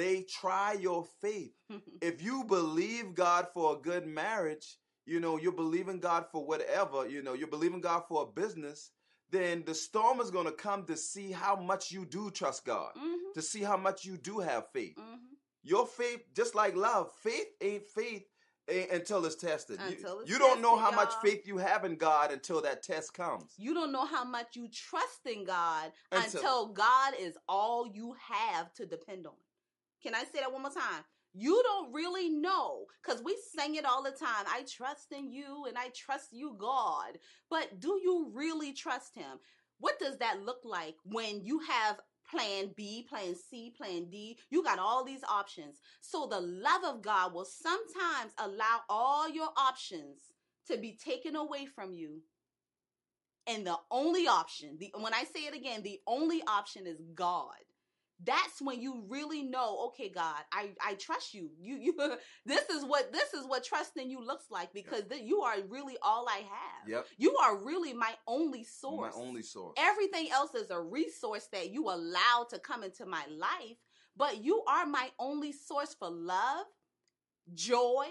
[0.00, 1.52] they try your faith.
[2.02, 7.06] If you believe God for a good marriage, you know, you're believing God for whatever,
[7.06, 8.92] you know, you're believing God for a business,
[9.30, 12.92] then the storm is going to come to see how much you do trust God,
[12.96, 14.96] Mhm, to see how much you do have faith.
[14.96, 15.18] mhm.
[15.62, 18.26] Your faith, just like love, faith ain't faith
[18.66, 19.78] until it's tested.
[19.80, 21.20] You- Until it's you, don't know how much y'all.
[21.20, 23.52] faith you have in God until that test comes.
[23.58, 28.14] You don't know how much you trust in God Until- until God is all you
[28.14, 29.36] have to depend on.
[30.02, 31.04] Can I say that one more time?
[31.32, 34.46] You don't really know because we sing it all the time.
[34.48, 37.18] I trust in you and I trust you, God.
[37.48, 39.38] But do you really trust Him?
[39.78, 44.38] What does that look like when you have plan B, plan C, plan D?
[44.50, 45.76] You got all these options.
[46.00, 50.18] So the love of God will sometimes allow all your options
[50.66, 52.22] to be taken away from you
[53.46, 57.56] and the only option the when i say it again the only option is god
[58.24, 61.50] that's when you really know okay god i i trust you.
[61.60, 61.94] You you
[62.46, 65.96] this is what this is what trusting you looks like because th- you are really
[66.02, 66.88] all i have.
[66.88, 67.06] Yep.
[67.18, 69.74] you are really my only source My only source.
[69.78, 73.76] everything else is a resource that you allow to come into my life
[74.16, 76.66] but you are my only source for love
[77.54, 78.06] joy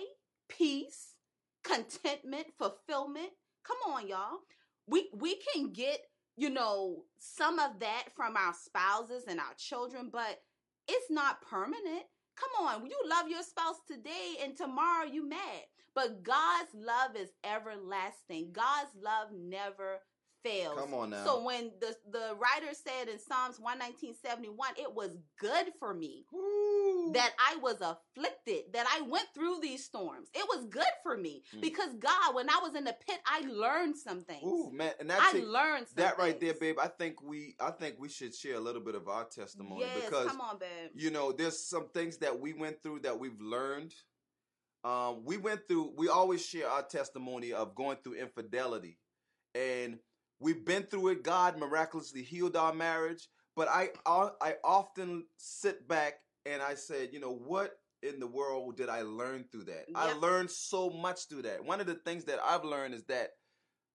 [0.47, 1.15] peace
[1.63, 3.29] contentment fulfillment.
[3.63, 4.39] Come on y'all.
[4.87, 5.99] We we can get
[6.39, 10.41] you know, some of that from our spouses and our children, but
[10.87, 12.05] it's not permanent.
[12.37, 15.65] Come on, you love your spouse today and tomorrow you mad.
[15.93, 18.53] But God's love is everlasting.
[18.53, 19.99] God's love never
[20.43, 20.77] fails.
[20.79, 21.23] Come on now.
[21.25, 27.11] So when the the writer said in Psalms 11971, it was good for me Woo.
[27.13, 30.29] that I was afflicted, that I went through these storms.
[30.33, 31.61] It was good for me Mm.
[31.61, 34.43] because God, when I was in the pit, I learned some things.
[34.43, 36.77] Ooh, man, and that I learned that right there, babe.
[36.79, 40.05] I think we, I think we should share a little bit of our testimony Yes,
[40.05, 40.91] because come on, babe.
[40.95, 43.93] you know, there's some things that we went through that we've learned.
[44.83, 45.93] Um, we went through.
[45.97, 48.97] We always share our testimony of going through infidelity,
[49.53, 49.99] and
[50.39, 51.23] we've been through it.
[51.23, 56.15] God miraculously healed our marriage, but I, I often sit back
[56.45, 59.85] and I said, you know, what in the world did I learn through that?
[59.95, 61.63] I learned so much through that.
[61.63, 63.31] One of the things that I've learned is that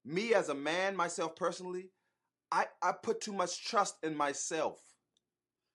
[0.05, 1.91] me as a man, myself personally,
[2.53, 4.81] I, I put too much trust in myself.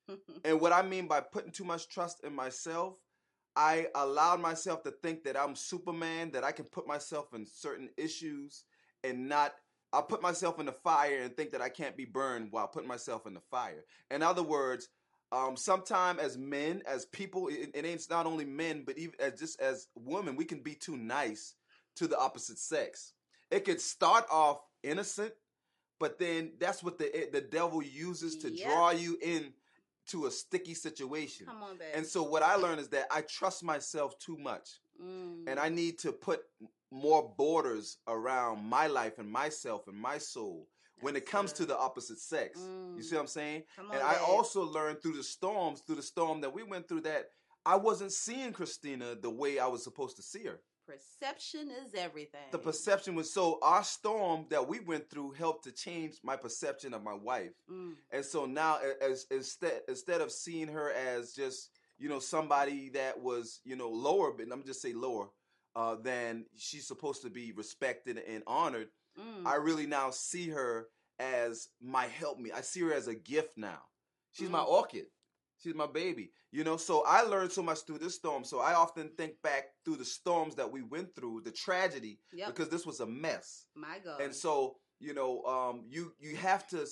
[0.43, 2.95] And what I mean by putting too much trust in myself,
[3.55, 7.89] I allowed myself to think that I'm Superman, that I can put myself in certain
[7.97, 8.63] issues
[9.03, 9.53] and not.
[9.91, 12.87] I put myself in the fire and think that I can't be burned while putting
[12.87, 13.85] myself in the fire.
[14.11, 14.89] In other words,
[15.31, 19.39] um, sometime as men, as people, it, it ain't not only men, but even as
[19.39, 21.55] just as women, we can be too nice
[21.95, 23.13] to the opposite sex.
[23.51, 25.33] It could start off innocent,
[25.99, 28.67] but then that's what the the devil uses to Yep.
[28.67, 29.53] draw you in
[30.07, 31.45] to a sticky situation.
[31.47, 31.87] come on, babe.
[31.93, 35.47] And so what I learned is that I trust myself too much Mm.
[35.47, 36.41] and I need to put
[36.91, 40.67] more borders around my life and myself and my soul
[41.01, 42.59] when it That's comes to the opposite sex.
[42.59, 43.13] You see Mm.
[43.15, 43.63] what I'm saying?
[43.75, 44.23] Come on, And I babe.
[44.27, 47.31] also learned through the storms, through the storm that we went through that
[47.65, 50.59] I wasn't seeing Christina the way I was supposed to see her.
[50.87, 52.49] perception is everything.
[52.51, 56.95] The perception was so our storm that we went through helped to change my perception
[56.95, 57.51] of my wife.
[57.69, 57.95] Mm.
[58.09, 61.69] And so now, a- as instead instead of seeing her as just
[61.99, 65.29] you know somebody that was you know lower, but I'm just say lower
[65.79, 69.45] uh, than she's supposed to be respected and honored, Mm.
[69.45, 70.87] I really now see her
[71.19, 72.51] as my help me.
[72.51, 73.81] I see her as a gift now.
[74.31, 74.67] She's my Mm.
[74.67, 75.07] orchid.
[75.57, 76.31] She's my baby.
[76.51, 78.43] You know, so I learned so much through this storm.
[78.45, 82.47] So I often think back through the storms that we went through, the tragedy, Yep.
[82.47, 83.65] because this was a mess.
[83.75, 84.21] My God.
[84.21, 86.87] And so, you know, um, you you have to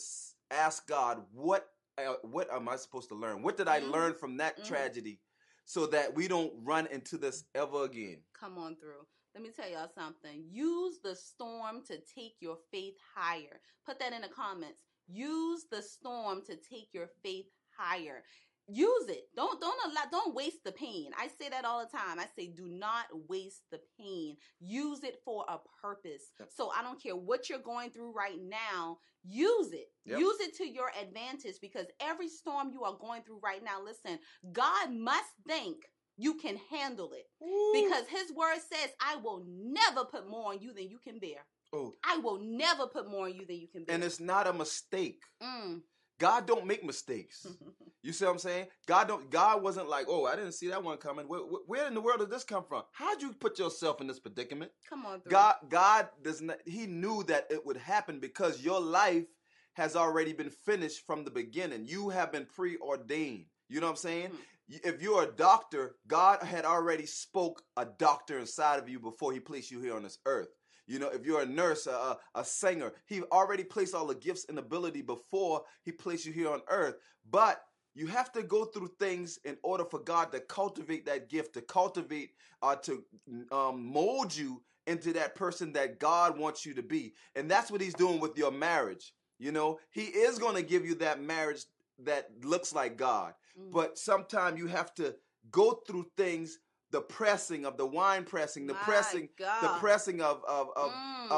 [0.52, 3.42] ask God, what uh, what am I supposed to learn?
[3.42, 3.92] What did I Mhm.
[3.92, 4.66] learn from that Mhm.
[4.68, 5.20] tragedy,
[5.68, 8.20] so that we don't run into this ever again?
[8.40, 9.06] Come on through.
[9.36, 10.46] Let me tell y'all something.
[10.50, 13.60] Use the storm to take your faith higher.
[13.86, 14.80] Put that in the comments.
[15.08, 17.48] Use the storm to take your faith
[17.78, 18.24] higher.
[18.68, 19.26] Use it.
[19.36, 21.12] Don't don't allow don't waste the pain.
[21.18, 22.20] I say that all the time.
[22.20, 24.36] I say do not waste the pain.
[24.60, 26.32] Use it for a purpose.
[26.40, 26.50] Yep.
[26.56, 29.88] So I don't care what you're going through right now, use it.
[30.06, 30.20] Yep.
[30.20, 34.20] Use it to your advantage because every storm you are going through right now, listen,
[34.52, 35.78] God must think
[36.18, 37.26] you can handle it
[37.74, 41.46] because his word says i will never put more on you than you can bear
[41.74, 41.94] Oh.
[42.04, 44.54] i will never put more on you than you can bear and it's not a
[44.54, 45.22] mistake.
[45.44, 45.82] Mm.
[46.20, 47.48] God don't make mistakes.
[48.04, 48.68] You see what I'm saying?
[48.86, 49.30] God don't.
[49.30, 51.28] God wasn't like, oh, I didn't see that one coming.
[51.28, 52.84] Where, where- in the world did this come from?
[52.94, 54.72] How'd you put yourself in this predicament?
[54.88, 55.32] come on through.
[55.32, 56.60] God, God does not.
[56.66, 59.26] He knew that it would happen because your life
[59.74, 61.86] has already been finished from the beginning.
[61.86, 63.46] You have been preordained.
[63.68, 64.30] You know what I'm saying?
[64.30, 64.80] Mhm.
[64.86, 69.42] If you're a doctor, God had already spoke a doctor inside of you before He
[69.42, 70.50] placed you here on this earth.
[70.88, 74.16] You know, if you're a nurse, a, a, a singer, He already placed all the
[74.16, 76.96] gifts and ability before He placed you here on earth.
[77.30, 77.62] But
[77.94, 81.62] you have to go through things in order for God to cultivate that gift, to
[81.62, 82.32] cultivate,
[82.62, 83.04] uh, to
[83.52, 87.14] um, mold you into that person that God wants you to be.
[87.36, 89.14] And that's what He's doing with your marriage.
[89.40, 91.66] You know, He is going to give you that marriage
[92.04, 93.34] that looks like God.
[93.60, 93.72] Mm.
[93.72, 95.16] But sometimes you have to
[95.52, 96.60] go through things,
[96.92, 101.32] the pressing of the wine pressing, the My pressing, the pressing of of, of Mm.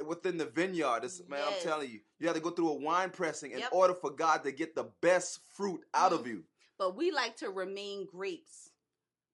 [0.00, 1.00] uh, within the vineyard.
[1.02, 3.92] This, man, I'm telling you, you have to go through a wine pressing in order
[3.92, 6.20] for God to get the best fruit out Mm.
[6.20, 6.44] of you.
[6.78, 8.70] but we like to remain grapes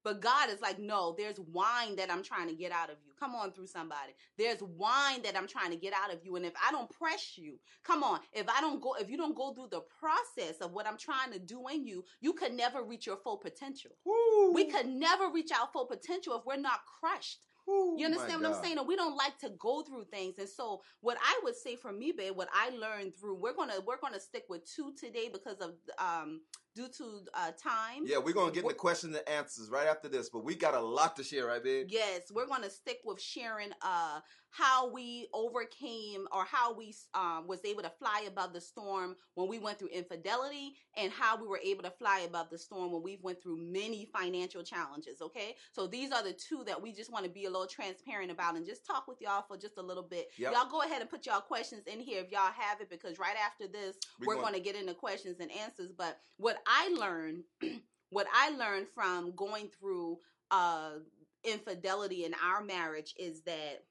[0.05, 3.13] but god is like no there's wine that i'm trying to get out of you.
[3.19, 4.15] Come on through somebody.
[4.39, 6.37] There's wine that i'm trying to get out of you.
[6.37, 8.21] And if i don't press you come on.
[8.33, 11.33] If i don't go if you don't go through the process of what i'm trying
[11.33, 13.91] to do in you you could never reach your full potential.
[14.05, 14.53] Woo.
[14.53, 17.41] we could never reach our full potential if we're not crushed.
[17.67, 18.79] Woo, You understand what I'm saying?
[18.79, 20.39] And we don't like to go through things.
[20.39, 23.81] And so what I would say for me, babe, what I learned through, we're gonna
[23.87, 26.41] we're gonna stick with two today because of um
[26.75, 28.05] due to uh, time.
[28.05, 30.81] Yeah, we're gonna get into questions and answers right after this, but we got a
[30.81, 31.87] lot to share, right, babe?
[31.91, 37.47] Yes, we're going to stick with sharing uh, how we overcame or how we um,
[37.47, 41.47] was able to fly above the storm when we went through infidelity, and how we
[41.47, 45.21] were able to fly above the storm when we went through many financial challenges.
[45.23, 48.31] Okay, so these are the two that we just want to be a little transparent
[48.31, 50.29] about and just talk with y'all for just a little bit.
[50.39, 50.53] Yep.
[50.53, 53.37] Y'all go ahead and put y'all questions in here if y'all have it, because right
[53.45, 55.93] after this, We we're gonna- going to get into questions and answers.
[55.97, 57.45] But what I learned,
[58.11, 60.19] what I learned from going through
[60.51, 60.99] uh,
[61.45, 63.85] infidelity in our marriage is that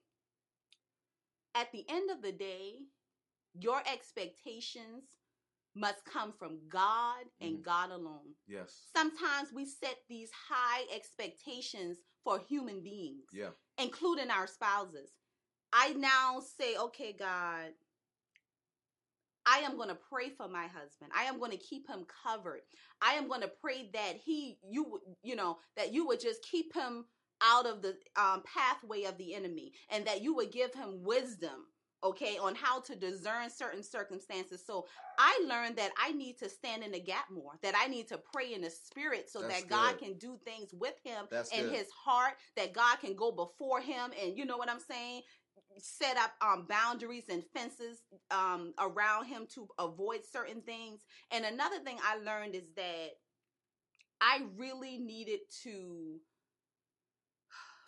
[1.56, 2.76] at the end of the day,
[3.60, 5.04] your expectations
[5.76, 7.64] must come from God and Mhm.
[7.64, 8.36] God alone.
[8.48, 8.90] Yes.
[8.96, 13.52] Sometimes we set these high expectations for human beings Yeah.
[13.78, 15.12] including our spouses.
[15.72, 17.74] I now say, okay, God,
[19.50, 21.12] I am going to pray for my husband.
[21.18, 22.62] I am going to keep him covered.
[23.02, 26.74] I am going to pray that he, you, you know, that you would just keep
[26.76, 27.06] him
[27.42, 31.66] out of the um, pathway of the enemy, and that you would give him wisdom.
[32.02, 34.64] Okay, on how to discern certain circumstances.
[34.66, 34.86] So
[35.18, 38.18] I learned that I need to stand in the gap more, that I need to
[38.18, 40.06] pray in the spirit so That's that God good.
[40.06, 41.76] can do things with him That's and good.
[41.76, 45.24] his heart that God can go before him and you know what I'm saying
[45.78, 48.00] set up um boundaries and fences
[48.32, 51.02] um around him to avoid certain things.
[51.32, 53.10] And another thing I learned is that
[54.22, 56.20] I really needed to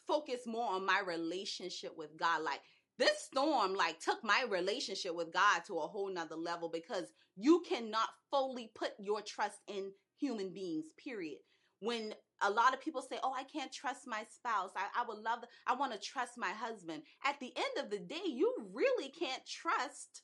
[0.07, 2.43] focus more on my relationship with God.
[2.43, 2.61] Like
[2.97, 7.05] this storm like took my relationship with God to a whole nother level because
[7.35, 11.39] you cannot fully put your trust in human beings period.
[11.79, 14.71] When a lot of people say, "Oh, I can't trust my spouse.
[14.75, 15.39] I, I would love.
[15.67, 19.45] I want to trust my husband." At the end of the day, you really can't
[19.45, 20.23] trust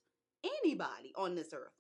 [0.64, 1.74] anybody on this earth.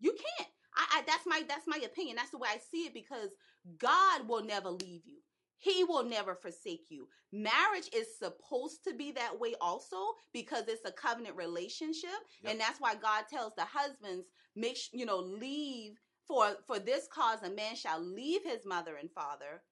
[0.00, 0.50] You can't.
[0.76, 2.16] I, I that's my that's my opinion.
[2.16, 3.30] That's the way I see it because
[3.78, 5.18] God will never leave you.
[5.58, 7.08] He will never forsake you.
[7.32, 9.96] Marriage is supposed to be that way also
[10.32, 12.10] because it's a covenant relationship,
[12.42, 12.52] Yep.
[12.52, 14.26] and that's why God tells the husbands,
[14.56, 15.98] make you know, leave
[16.28, 19.62] for for this cause a man shall leave his mother and father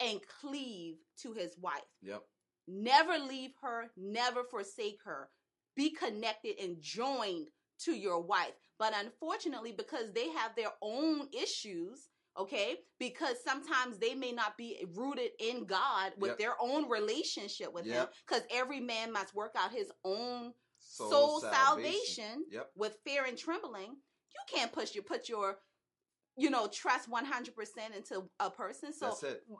[0.00, 1.80] and cleave to his wife.
[2.02, 2.22] Yep.
[2.68, 5.28] Never leave her, never forsake her.
[5.76, 7.48] Be connected and joined
[7.84, 8.52] to your wife.
[8.78, 14.84] But unfortunately, because they have their own issues, okay, because sometimes they may not be
[14.94, 16.38] rooted in God with Yep.
[16.38, 21.40] their own relationship with Him, because every man must work out his own Soul, soul,
[21.40, 22.70] salvation, Yep.
[22.74, 23.90] with fear and trembling.
[24.34, 25.58] You can't push your put your
[26.36, 29.10] you know trust 100% into a person so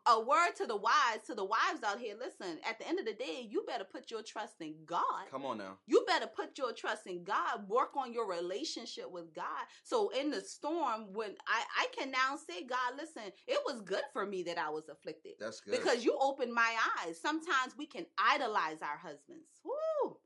[0.07, 3.05] a word to the wives to the wives out here listen at the end of
[3.05, 5.77] the day you better put your trust in god Come on now.
[5.87, 10.31] you better put your trust in god work on your relationship with god so in
[10.31, 14.43] the storm when i i can now say god listen it was good for me
[14.43, 15.73] that i was afflicted That's good.
[15.79, 17.21] because you opened my eyes.
[17.21, 19.49] Sometimes we can idolize our husbands.
[19.65, 20.17] Woo!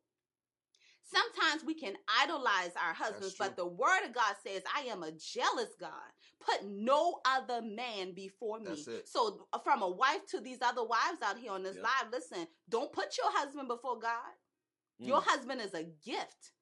[1.03, 5.12] Sometimes we can idolize our husbands, but the word of God says, I am a
[5.12, 5.90] jealous God.
[6.47, 8.66] Put no other man before me.
[8.66, 9.09] That's it.
[9.09, 11.82] So, uh, from a wife to these other wives out here on this Yeah.
[11.82, 14.32] live, listen, don't put your husband before God.
[14.99, 15.24] Your Mm.
[15.24, 16.53] husband is a gift.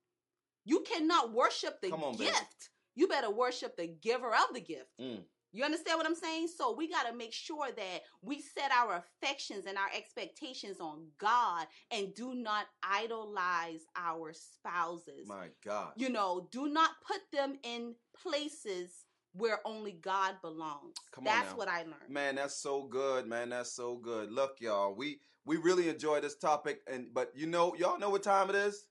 [0.65, 2.31] You cannot worship the on, baby.
[2.31, 2.71] gift.
[2.95, 4.97] You better worship the giver of the gift.
[4.99, 5.25] Mm.
[5.53, 6.49] You understand what I'm saying?
[6.49, 11.13] So we got to make sure that we set our affections and our expectations on
[11.19, 15.29] God and do not idolize our spouses.
[15.29, 15.93] My God.
[15.97, 19.04] You know, do not put them in places
[19.35, 20.95] where only God belongs.
[21.13, 22.09] Come on That's what I learned.
[22.09, 23.51] Man, that's so good, man.
[23.51, 24.33] That's so good.
[24.33, 28.23] Look, y'all, we we really enjoy this topic, and but you know, y'all know what
[28.23, 28.87] time it is.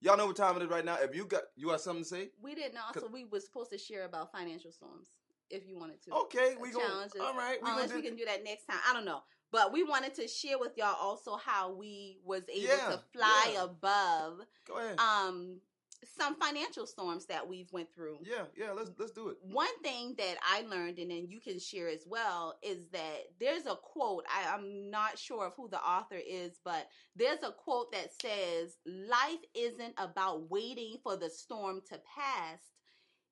[0.00, 0.96] Y'all know what time it is right now.
[1.00, 2.80] If you got you got something to say, We didn't know.
[2.94, 5.08] also we were supposed to share about financial storms
[5.50, 6.14] if you wanted to.
[6.22, 6.80] okay, we go.
[7.20, 8.78] All right, we Unless we can do that next time.
[8.88, 9.20] I don't know.
[9.52, 13.50] But we wanted to share with y'all also how we was able Yeah, to fly
[13.54, 13.64] yeah.
[13.64, 14.98] above Go ahead.
[15.00, 15.60] um
[16.04, 18.18] some financial storms that we've went through.
[18.22, 18.72] yeah, yeah.
[18.72, 19.36] Let's let's do it.
[19.42, 23.66] One thing that I learned, and then you can share as well, is that there's
[23.66, 24.24] a quote.
[24.28, 28.76] I, I'm not sure of who the author is, but there's a quote that says,
[28.86, 32.60] Life isn't about waiting for the storm to pass,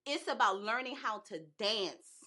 [0.07, 2.18] it's about learning how to dance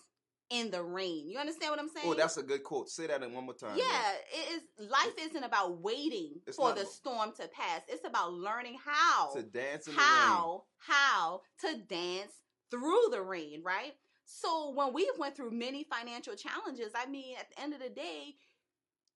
[0.52, 1.30] in the rain.
[1.30, 2.08] You understand what I'm oh, saying?
[2.10, 2.90] Oh, that's a good quote.
[2.90, 3.78] Say that in one more time.
[3.78, 4.90] yeah, it is.
[4.90, 7.82] Life isn't about waiting for not- the storm to pass.
[7.88, 10.08] It's about learning how To dance in the rain.
[10.08, 12.32] how how to dance
[12.72, 13.94] through the rain right
[14.26, 17.90] so when we went through many financial challenges i mean at the end of the
[17.90, 18.34] day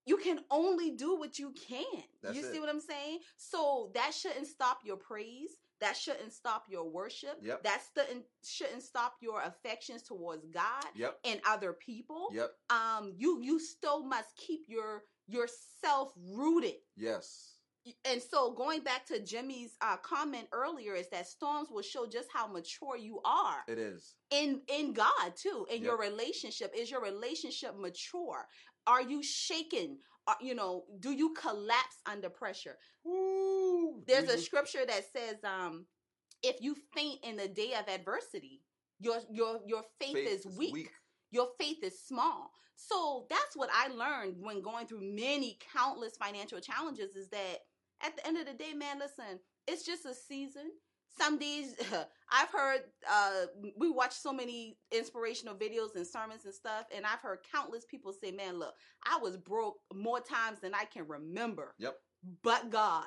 [0.05, 1.83] you can only do what you can
[2.21, 2.59] That's you see it.
[2.59, 7.37] what i'm saying so that shouldn't stop your praise that shouldn't stop your worship.
[7.41, 7.63] Yep.
[7.63, 11.19] That shouldn't shouldn't stop your affections towards God Yep.
[11.25, 12.29] and other people.
[12.33, 12.51] Yep.
[12.69, 16.75] Um, you you still must keep your yourself rooted.
[16.95, 17.51] Yes.
[18.03, 22.29] And so going back to Jimmy's uh, comment earlier is that storms will show just
[22.33, 24.15] how mature you are It is.
[24.31, 25.67] in in God too.
[25.71, 28.47] In your relationship, is your relationship mature?
[28.87, 29.99] Are you shaken?
[30.27, 32.77] Are, you know, do you collapse under pressure?
[33.03, 34.01] Woo.
[34.07, 35.85] There's a scripture that says, um,
[36.41, 38.61] if you faint in the day of adversity,
[38.99, 40.89] your your your faith, is weak.
[41.31, 42.51] Your faith is small.
[42.75, 47.59] So that's what I learned when going through many countless financial challenges is that
[48.01, 50.71] at the end of the day, man, listen, it's just a season.
[51.17, 51.75] Some days
[52.31, 53.45] I've heard uh
[53.77, 58.13] we watch so many inspirational videos and sermons and stuff, and I've heard countless people
[58.13, 58.73] say, Man, look,
[59.05, 61.95] I was broke more times than I can remember Yep.
[62.43, 63.05] but God.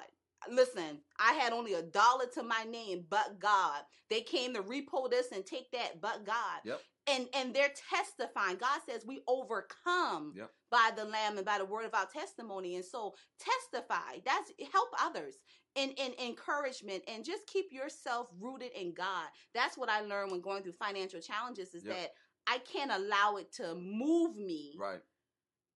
[0.49, 3.83] Listen, I had only a dollar to my name, but God.
[4.09, 6.61] They came to repo this and take that, but God.
[6.65, 6.81] Yep.
[7.09, 8.57] And and they're testifying.
[8.59, 10.51] God says we overcome Yep.
[10.71, 12.77] by the Lamb and by the word of our testimony.
[12.77, 14.21] And so testify.
[14.25, 15.35] That's help others
[15.79, 19.27] in, in encouragement and just keep yourself rooted in God.
[19.55, 21.95] That's what I learned when going through financial challenges is Yep.
[21.95, 22.11] that
[22.49, 25.01] I can't allow it to move me Right.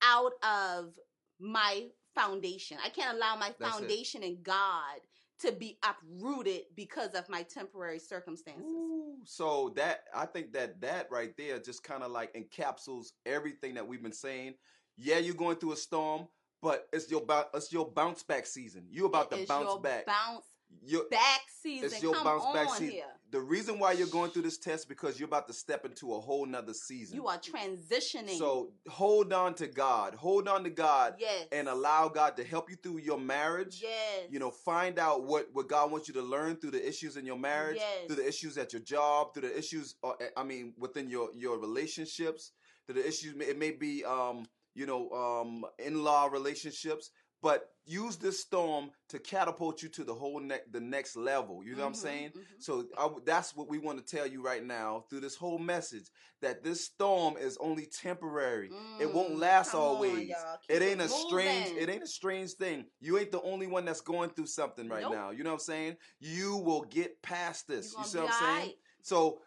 [0.03, 0.99] out of
[1.39, 2.79] my foundation.
[2.85, 3.81] I can't allow my That's it.
[3.81, 5.01] foundation in God
[5.41, 8.65] to be uprooted because of my temporary circumstances.
[8.65, 13.75] Ooh, so that I think that that right there just kind of like encapsulates everything
[13.75, 14.55] that we've been saying.
[14.97, 16.29] Yeah, you're going through a storm,
[16.63, 18.85] but it's your it's your bounce back season.
[18.91, 20.07] You about to bounce your back.
[20.07, 20.47] Bounce
[20.85, 21.87] You're, back season.
[21.87, 22.91] it's your Come bounce back season.
[22.91, 23.05] here.
[23.31, 26.21] The reason why you're going through this test because you're about to step into a
[26.21, 27.17] whole nother season.
[27.17, 28.39] You are transitioning.
[28.39, 30.15] So hold on to God.
[30.15, 31.47] Hold on to God yes.
[31.51, 33.81] and allow God to help you through your marriage.
[33.83, 34.29] Yes.
[34.31, 37.27] You know, find out what what God wants you to learn through the issues in
[37.27, 38.07] your marriage, Yes.
[38.07, 39.97] through the issues at your job, through the issues.
[40.05, 42.53] Uh, I mean, within your your relationships,
[42.87, 43.35] through the issues.
[43.41, 47.11] It may be, um, you know, um, in law relationships.
[47.43, 51.64] But use this storm to catapult you to the whole ne- the next level.
[51.64, 52.31] You know what I'm Mhm, saying?
[52.37, 52.62] mhm.
[52.62, 55.59] So I w that's what we want to tell you right now through this whole
[55.59, 56.09] message
[56.41, 58.70] that this storm is only temporary.
[59.01, 60.29] it won't Mm, last on, always.
[60.29, 60.59] y'all.
[60.68, 61.68] It ain't a strange.
[61.77, 62.87] It ain't a strange thing.
[63.01, 65.12] You ain't the only one that's going through something right Nope.
[65.14, 65.31] now.
[65.31, 65.97] You know what I'm saying?
[66.20, 67.91] You will get past this.
[67.91, 68.51] You, gonna see what I'm saying?
[68.51, 68.75] alright.
[69.03, 69.41] So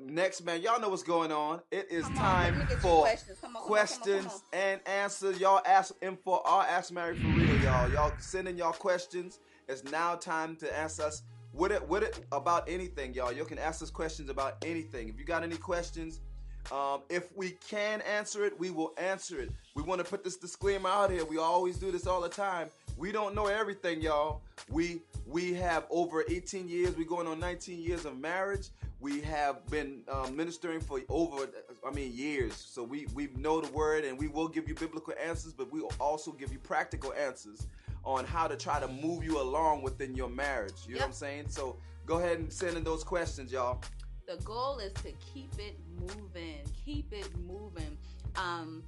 [0.00, 1.60] next, man, y'all know what's going on.
[1.70, 3.38] It is on, time let me get your for questions.
[3.40, 4.68] Come on, come on, come on, questions come on.
[4.68, 5.40] and answers.
[5.40, 6.42] Y'all ask info.
[6.44, 7.90] Our Ask Mary for real, y'all.
[7.90, 9.38] Y'all send in y'all questions.
[9.68, 13.32] It's now time to ask us what it what it about anything, y'all.
[13.32, 15.08] You can ask us questions about anything.
[15.08, 16.20] If you got any questions,
[16.70, 19.50] um, if we can answer it, we will answer it.
[19.74, 21.24] We want to put this disclaimer out here.
[21.24, 22.68] We always do this all the time.
[23.02, 24.42] We don't know everything, y'all.
[24.70, 26.96] We we have over 18 years.
[26.96, 28.68] We're going on 19 years of marriage.
[29.00, 31.48] We have been um, ministering for over,
[31.84, 32.54] I mean, years.
[32.54, 35.80] So we we know the word, and we will give you biblical answers, but we
[35.80, 37.66] will also give you practical answers
[38.04, 40.86] on how to try to move you along within your marriage.
[40.86, 41.46] You know what I'm saying?
[41.48, 43.82] So go ahead and send in those questions, y'all.
[44.28, 47.98] the goal is to keep it moving keep it moving
[48.36, 48.84] um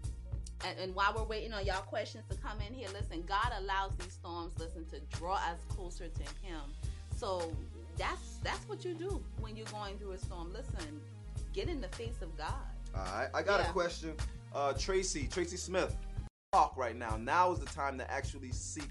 [0.67, 3.93] and, and while we're waiting on y'all questions to come in here listen god allows
[3.97, 6.61] these storms listen to draw us closer to him
[7.17, 7.53] so
[7.99, 11.01] that's that's what you do when you're going through a storm listen
[11.53, 12.55] get in the face of god
[12.95, 14.15] All right, I got a question.
[14.55, 15.97] Uh, Tracy, Tracy Smith,
[16.53, 17.17] talk right now.
[17.17, 18.91] Now is the time to actually seek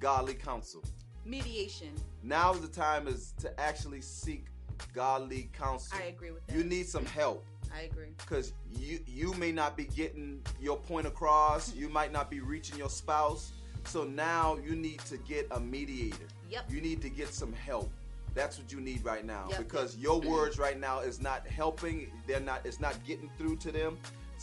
[0.00, 0.82] godly counsel.
[1.26, 4.46] mediation Now is the time is to actually seek
[4.94, 5.98] godly counsel.
[6.00, 7.44] i agree with that You need some help
[7.74, 11.74] i agree because you you may not be getting your point across.
[11.74, 13.52] you might not be reaching your spouse.
[13.84, 16.26] So now you need to get a mediator.
[16.50, 17.90] yep You need to get some help.
[18.34, 19.58] That's what you need right now Yep.
[19.58, 22.10] because your words right now is not helping.
[22.26, 22.66] They're not.
[22.66, 23.96] It's not getting through to them.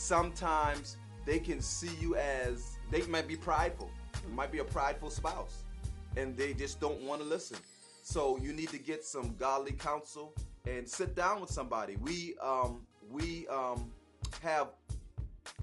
[0.09, 3.89] Sometimes they can see you as they might be prideful.
[4.27, 5.63] You might be a prideful spouse,
[6.17, 7.57] and they just don't want to listen.
[8.03, 10.33] So you need to get some godly counsel
[10.67, 11.95] and sit down with somebody.
[11.97, 12.85] We um
[13.15, 13.89] we um
[14.41, 14.67] have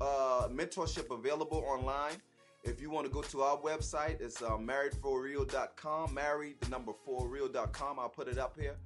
[0.00, 2.16] uh, mentorship available online.
[2.64, 6.14] If you want to go to our website, it's uh, marriedforreal.com.
[6.14, 7.98] Married the number four real.com.
[7.98, 8.76] I'll put it up here.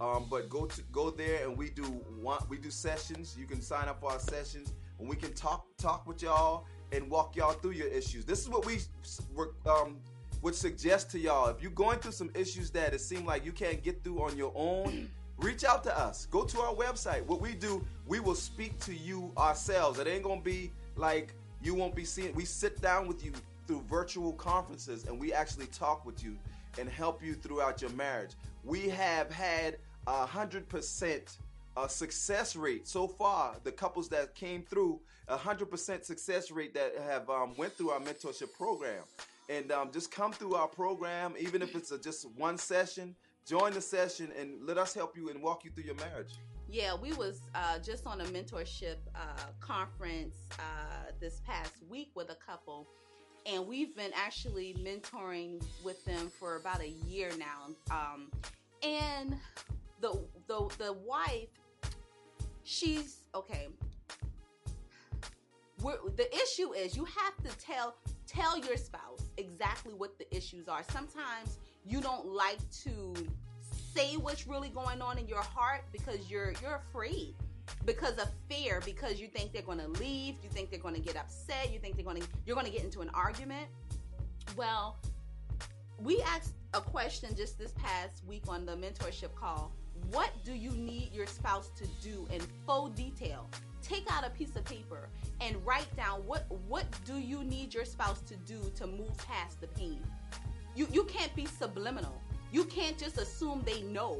[0.00, 3.36] Um, but go to go there and we do one, we do sessions.
[3.38, 7.08] You can sign up for our sessions and we can talk talk with y'all and
[7.08, 8.24] walk y'all through your issues.
[8.24, 8.78] This is what we
[9.66, 9.98] um,
[10.42, 11.48] would suggest to y'all.
[11.48, 14.36] If you're going through some issues that it seems like you can't get through on
[14.36, 15.08] your own,
[15.40, 16.26] reach out to us.
[16.26, 17.24] Go to our website.
[17.26, 19.98] What we do, we will speak to you ourselves.
[19.98, 22.34] It ain't gonna be like you won't be seeing.
[22.34, 23.32] We sit down with you
[23.66, 26.36] through virtual conferences and we actually talk with you
[26.78, 28.32] and help you throughout your marriage.
[28.64, 31.38] We have had a hundred percent
[31.76, 33.56] uh, success rate so far.
[33.64, 37.90] The couples that came through, a hundred percent success rate that have um, went through
[37.90, 39.02] our mentorship program,
[39.48, 43.14] and um, just come through our program, even if it's a, just one session.
[43.50, 46.34] Join the session and let us help you and walk you through your marriage.
[46.70, 49.18] Yeah, we was uh, just on a mentorship uh,
[49.58, 52.86] conference uh, this past week with a couple,
[53.46, 57.74] and we've been actually mentoring with them for about a year now.
[57.90, 58.30] Um,
[58.84, 59.36] and
[60.00, 61.48] the the the wife,
[62.62, 63.66] she's okay.
[65.82, 67.96] We're, the issue is you have to tell
[68.28, 70.84] tell your spouse exactly what the issues are.
[70.92, 73.14] Sometimes you don't like to
[73.94, 77.34] say what's really going on in your heart because you're you're afraid
[77.84, 81.00] because of fear because you think they're going to leave you think they're going to
[81.00, 83.66] get upset you think they're going to you're going to get into an argument.
[84.56, 84.98] Well
[85.98, 89.72] we asked a question just this past week on the mentorship call.
[90.12, 93.48] What do you need your spouse to do in full detail?
[93.82, 95.08] Take out a piece of paper
[95.40, 99.60] and write down what what do you need your spouse to do to move past
[99.60, 100.02] the pain
[100.74, 102.20] you you can't be subliminal
[102.52, 104.18] you can't just assume they know.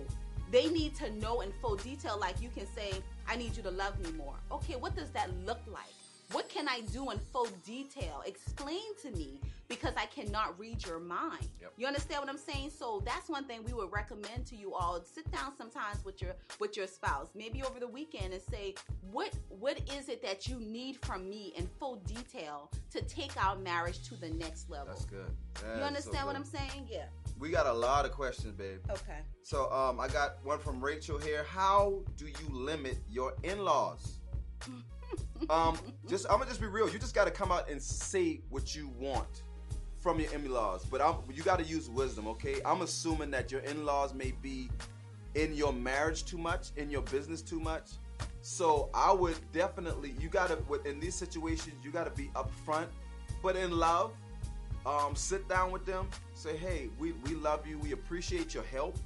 [0.51, 2.19] They need to know in full detail.
[2.21, 2.93] Like you can say,
[3.29, 4.35] I need you to love me more.
[4.53, 6.00] Okay, what does that look like?
[6.33, 8.23] What can I do in full detail?
[8.25, 11.49] Explain to me because I cannot read your mind.
[11.61, 11.73] Yep.
[11.77, 12.71] You understand what I'm saying?
[12.71, 15.03] So that's one thing we would recommend to you all.
[15.03, 18.75] Sit down sometimes with your with your spouse, maybe over the weekend, and say,
[19.11, 23.57] what what is it that you need from me in full detail to take our
[23.57, 24.89] marriage to the next level?
[24.89, 25.31] That's good.
[25.55, 26.37] That you understand so what.
[26.37, 26.89] I'm saying?
[26.89, 27.07] Yeah.
[27.41, 28.81] We got a lot of questions, babe.
[28.89, 29.21] Okay.
[29.43, 31.43] So um, I got one from Rachel here.
[31.43, 34.19] How do you limit your in-laws?
[35.49, 35.79] um,
[36.09, 36.89] just I'm gonna just be real.
[36.89, 39.43] You just got to come out and say what you want
[39.97, 42.27] from your in-laws, but I'm, you got to use wisdom.
[42.29, 44.71] Okay, I'm assuming that your in-laws may be
[45.35, 47.91] in your marriage too much, in your business too much.
[48.43, 52.87] So I would definitely you got to in these situations you got to be upfront,
[53.43, 54.13] but in love.
[54.87, 56.09] Um, sit down with them.
[56.33, 57.77] Say, hey, we, we love you.
[57.79, 58.97] We appreciate your help.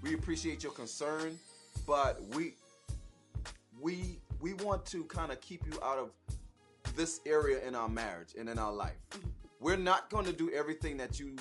[0.00, 1.38] We appreciate your concern,
[1.86, 2.54] but we
[3.80, 6.10] we we want to kind of keep you out of
[6.94, 8.98] this area in our marriage and in our life.
[9.58, 11.34] We're not going to do everything that you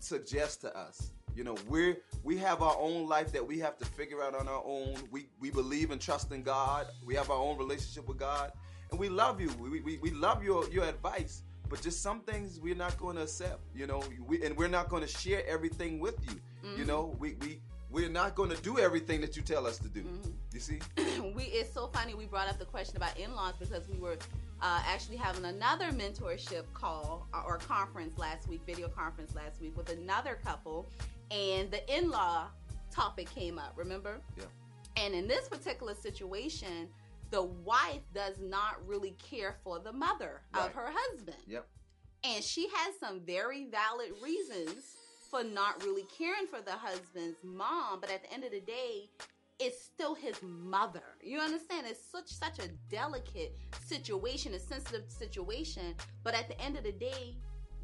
[0.00, 1.12] suggest to us.
[1.34, 4.48] You know, we're we have our own life that we have to figure out on
[4.48, 4.96] our own.
[5.10, 6.88] We we believe and trust in God.
[7.06, 8.52] We have our own relationship with God,
[8.90, 9.48] and we love you.
[9.58, 13.22] We we, we love your your advice, but just some things we're not going to
[13.22, 13.60] accept.
[13.74, 16.36] You know, we, and we're not going to share everything with you.
[16.62, 16.86] You mm-hmm.
[16.86, 17.60] know, we we
[17.96, 20.04] we're not going to do everything that you tell us to do.
[20.52, 20.80] You see?
[21.34, 24.18] we it's so funny we brought up the question about in-laws because we were
[24.60, 29.74] uh, actually having another mentorship call uh, or conference last week video conference last week
[29.78, 30.90] with another couple
[31.30, 32.48] and the in-law
[32.90, 34.44] topic came up remember Yeah.
[35.02, 36.88] and in this particular situation
[37.30, 40.66] the wife does not really care for the mother Right.
[40.66, 41.66] of her husband Yep.
[42.24, 44.96] and she has some very valid reasons
[45.36, 49.08] for not really caring for the husband's mom but at the end of the day
[49.58, 51.00] it's still his mother.
[51.22, 51.86] You understand?
[51.88, 53.56] It's such such a delicate
[53.86, 57.36] situation a sensitive situation but at the end of the day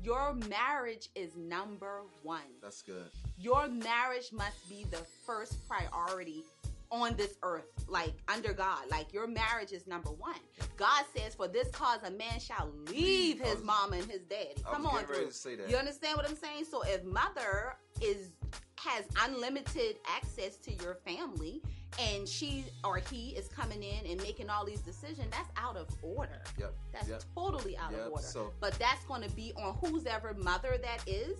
[0.02, 2.40] your marriage is number one.
[2.62, 3.10] That's good.
[3.38, 6.44] your marriage must be the first priority
[6.92, 8.84] on this earth, like under God.
[8.90, 10.36] Like your marriage is number one.
[10.76, 13.54] God says, "For this cause, a man shall leave his oh.
[13.56, 15.68] was- mama and his daddy." Come on, ready to say that.
[15.70, 16.66] You understand what I'm saying?
[16.70, 18.30] So if mother is
[18.76, 21.62] has unlimited access to your family
[22.00, 25.88] and she or he is coming in and making all these decisions, that's out of
[26.02, 26.42] order.
[26.58, 26.74] Yep.
[26.92, 27.22] That's Yep.
[27.36, 28.24] totally out Yep, of order.
[28.24, 31.38] so- but that's going to be on whose ever mother that is.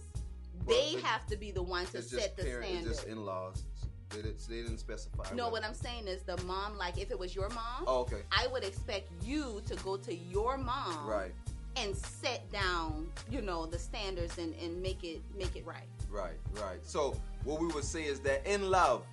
[0.64, 2.90] Well, they have to be the one to set the parent, standard.
[2.92, 3.64] it's just in-laws.
[4.12, 5.24] They, didn't- they didn't specify.
[5.34, 8.00] No, what- what I'm saying is the mom, like if it was your mom, Oh,
[8.00, 8.22] okay.
[8.30, 11.32] I would expect you to go to your mom Right.
[11.76, 15.88] and set down, you know, the standards and, and make it make it right.
[16.10, 16.84] Right, right.
[16.84, 19.04] So what we would say is that in love,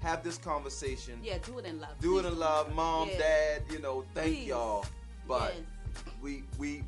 [0.00, 1.18] have this conversation.
[1.22, 1.98] Yeah, do it in love.
[2.00, 3.18] Do it in love, mom, Yeah.
[3.18, 3.62] dad.
[3.70, 4.46] You know, thank Please.
[4.48, 4.84] y'all.
[5.26, 6.04] But Yes.
[6.20, 6.84] we we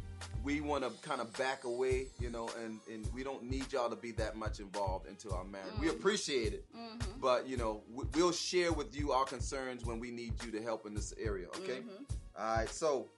[0.48, 3.90] we want to kind of back away, you know, and and we don't need y'all
[3.90, 5.74] to be that much involved into our marriage.
[5.78, 5.96] We Mhm.
[5.98, 7.20] appreciate it, Mhm.
[7.20, 10.62] but you know, we, we'll share with you our concerns when we need you to
[10.62, 11.48] help in this area.
[11.48, 11.80] Okay.
[11.82, 12.06] Mhm.
[12.38, 12.68] All right.
[12.70, 13.10] So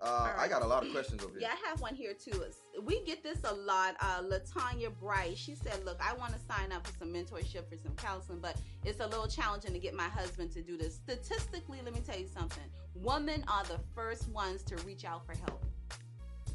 [0.00, 1.42] uh, I got a lot of questions over here.
[1.42, 2.44] Yeah, I have one here too.
[2.82, 3.94] We get this a lot.
[4.00, 7.76] Uh, Latanya Bright, she said, "Look, I want to sign up for some mentorship for
[7.76, 10.96] some counseling, but it's a little challenging to get my husband to do this.
[10.96, 15.34] Statistically, let me tell you something: women are the first ones to reach out for
[15.46, 15.64] help.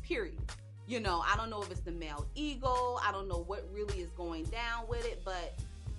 [0.10, 0.40] Period.
[0.88, 2.98] You know, I don't know if it's the male ego.
[3.06, 5.54] I don't know what really is going down with it, but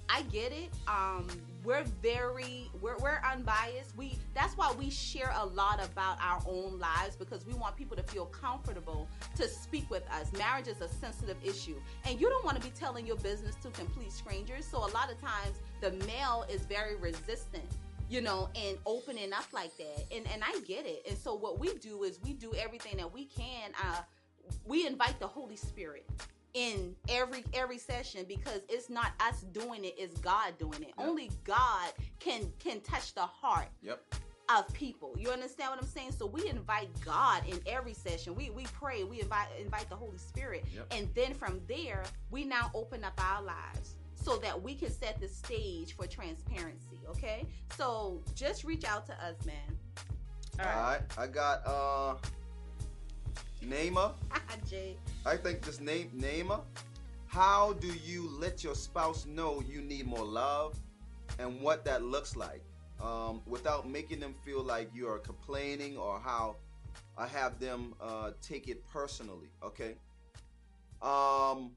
[0.09, 0.71] I get it.
[0.89, 1.29] Um,
[1.63, 3.97] we're very we're, we're unbiased.
[3.97, 7.97] We that's why we share a lot about our own lives because we want people
[7.97, 9.07] to feel comfortable
[9.37, 10.33] to speak with us.
[10.33, 13.71] Marriage is a sensitive issue, and you don't want to be telling your business to
[13.71, 14.67] complete strangers.
[14.67, 17.71] So a lot of times the male is very resistant
[18.11, 20.05] you know, and opening up like that.
[20.15, 21.07] And and I get it.
[21.09, 23.71] And so what we do is we do everything that we can.
[23.83, 24.03] Uh,
[24.67, 26.07] we invite the Holy Spirit
[26.55, 31.07] in every every session because it's not us doing it it's god doing it yep.
[31.07, 34.03] only god can can touch the heart yep
[34.53, 38.51] of people you understand what i'm saying so we invite god in every session we
[38.51, 40.87] we pray we invite invite the holy spirit yep.
[40.91, 42.03] and then from there
[42.33, 47.01] we now open up our lives so that we can set the stage for transparency
[47.09, 47.47] okay
[47.77, 49.57] so just reach out to us man
[50.59, 51.03] all right, all right.
[51.19, 52.15] i got uh
[53.65, 54.15] Naima.
[54.71, 54.97] Jay.
[55.27, 56.63] I think this name Naima.
[57.27, 60.77] How do you let your spouse know you need more love
[61.39, 62.63] and what that looks like
[63.01, 66.57] um, without making them feel like you are complaining or how
[67.17, 69.49] I have them uh, take it personally?
[69.63, 69.95] Okay.
[71.03, 71.73] Um,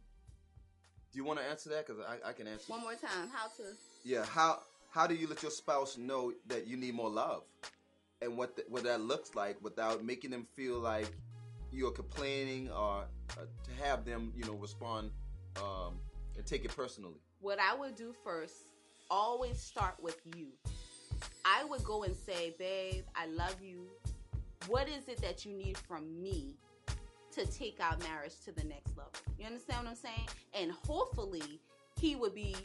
[1.13, 1.85] do you want to answer that?
[1.85, 2.65] Because I, I can answer.
[2.71, 3.29] One more time.
[3.31, 3.63] How to?
[4.03, 4.25] Yeah.
[4.25, 4.59] How
[4.89, 7.43] How do you let your spouse know that you need more love,
[8.21, 11.11] and what the, what that looks like without making them feel like
[11.71, 15.11] you're complaining or uh, to have them, you know, respond
[15.57, 15.99] um,
[16.35, 17.19] and take it personally?
[17.41, 18.55] What I would do first,
[19.09, 20.47] always start with you.
[21.45, 23.87] I would go and say, babe, I love you.
[24.67, 26.55] What is it that you need from me
[27.35, 29.11] to take our marriage to the next level?
[29.37, 30.27] You understand what I'm saying?
[30.53, 31.59] And hopefully,
[31.99, 32.55] he would be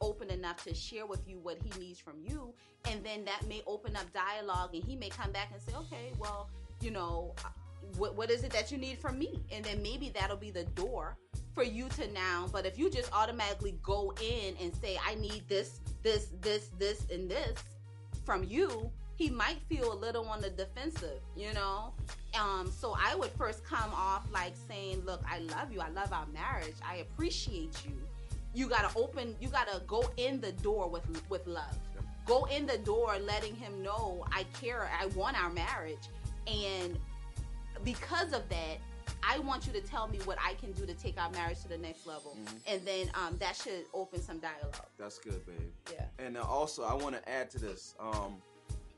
[0.00, 2.54] open enough to share with you what he needs from you.
[2.90, 6.12] And then that may open up dialogue, and he may come back and say, okay,
[6.18, 6.50] well,
[6.80, 7.48] you know, uh,
[7.96, 9.42] what, what is it that you need from me?
[9.50, 11.16] And then maybe that'll be the door
[11.54, 12.48] for you to now.
[12.52, 17.06] But if you just automatically go in and say, I need this, this, this, this,
[17.10, 17.54] and this
[18.24, 21.92] from you, he might feel a little on the defensive, you know?
[22.38, 25.80] Um, so I would first come off like saying, Look, I love you.
[25.80, 26.74] I love our marriage.
[26.86, 27.96] I appreciate you.
[28.54, 31.78] You gotta open, you gotta go in the door with with love.
[32.26, 36.08] Go in the door letting him know I care, I want our marriage.
[36.46, 36.98] And
[37.84, 38.78] because of that,
[39.22, 41.68] I want you to tell me what I can do to take our marriage to
[41.68, 42.56] the next level, mm-hmm.
[42.66, 44.86] and then um, that should open some dialogue.
[44.98, 45.56] That's good, babe.
[45.92, 46.04] Yeah.
[46.18, 47.94] And uh, also, I want to add to this.
[47.98, 48.36] Um,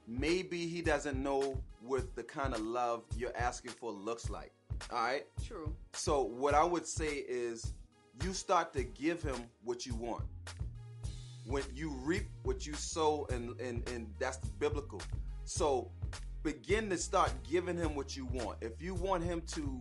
[0.07, 4.53] maybe he doesn't know what the kind of love you're asking for looks like.
[4.93, 5.27] All right.
[5.47, 5.75] True.
[5.93, 7.73] So what I would say is,
[8.23, 10.25] you start to give him what you want.
[11.47, 15.01] When you reap what you sow, and and and that's biblical.
[15.45, 15.91] So
[16.43, 18.59] begin to start giving him what you want.
[18.61, 19.81] If you want him to,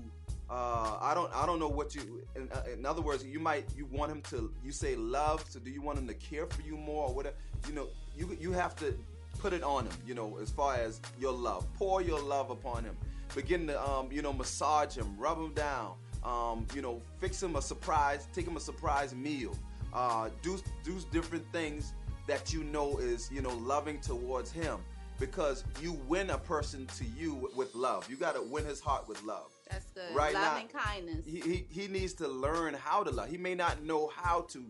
[0.50, 2.24] uh, I don't, I don't know what you.
[2.36, 4.52] In, uh, in, other words, you might you want him to.
[4.64, 5.46] You say love.
[5.50, 7.36] So do you want him to care for you more or whatever?
[7.68, 8.96] You know, you you have to
[9.40, 9.94] put it on him.
[10.06, 12.96] You know, as far as your love, pour your love upon him.
[13.34, 15.94] Begin to, um, you know, massage him, rub him down.
[16.24, 19.56] Um, you know, fix him a surprise, take him a surprise meal.
[19.94, 21.94] Uh, do do different things
[22.28, 24.80] that you know is you know loving towards him
[25.20, 28.10] because you win a person to you with love.
[28.10, 29.52] You got to win his heart with love.
[29.70, 30.14] That's good.
[30.14, 31.26] Right love now, and kindness.
[31.26, 33.30] He, he he needs to learn how to love.
[33.30, 34.66] He may not know how to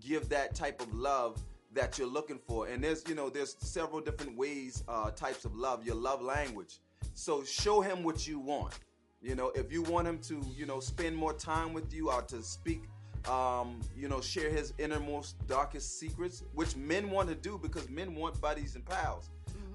[0.00, 1.36] give that type of love
[1.72, 2.66] that you're looking for.
[2.66, 5.84] And there's you know there's several different ways, uh, types of love.
[5.84, 6.78] Your love language.
[7.14, 8.78] So show him what you want.
[9.22, 12.22] You know, if you want him to, you know, spend more time with you or
[12.22, 12.84] to speak,
[13.28, 18.14] um, you know, share his innermost, darkest secrets, which men want to do because men
[18.14, 19.28] want buddies and pals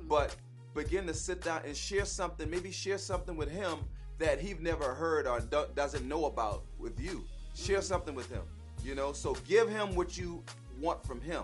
[0.07, 0.35] but
[0.73, 3.79] begin to sit down and share something, maybe share something with him
[4.17, 7.23] that he's never heard or do- doesn't know about with you.
[7.55, 8.43] Share something with him,
[8.83, 9.13] you know.
[9.13, 10.43] So give him what you
[10.79, 11.43] want from him,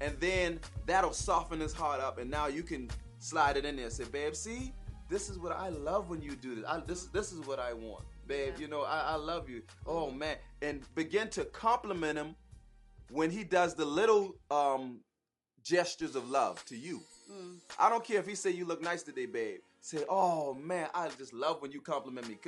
[0.00, 3.86] and then that'll soften his heart up, and now you can slide it in there
[3.86, 4.72] and say, "Babe, see,
[5.08, 6.64] this is what I love when you do this.
[6.66, 8.54] I, this this is what I want, babe.
[8.56, 8.62] Yeah.
[8.62, 9.62] You know, I, I love you.
[9.86, 12.34] Oh man, and begin to compliment him
[13.10, 15.00] when he does the little um,
[15.62, 17.00] gestures of love to you.
[17.30, 17.56] Mm.
[17.78, 19.60] I don't care if he say you look nice today, babe.
[19.80, 22.38] Say, oh man, I just love when you compliment me.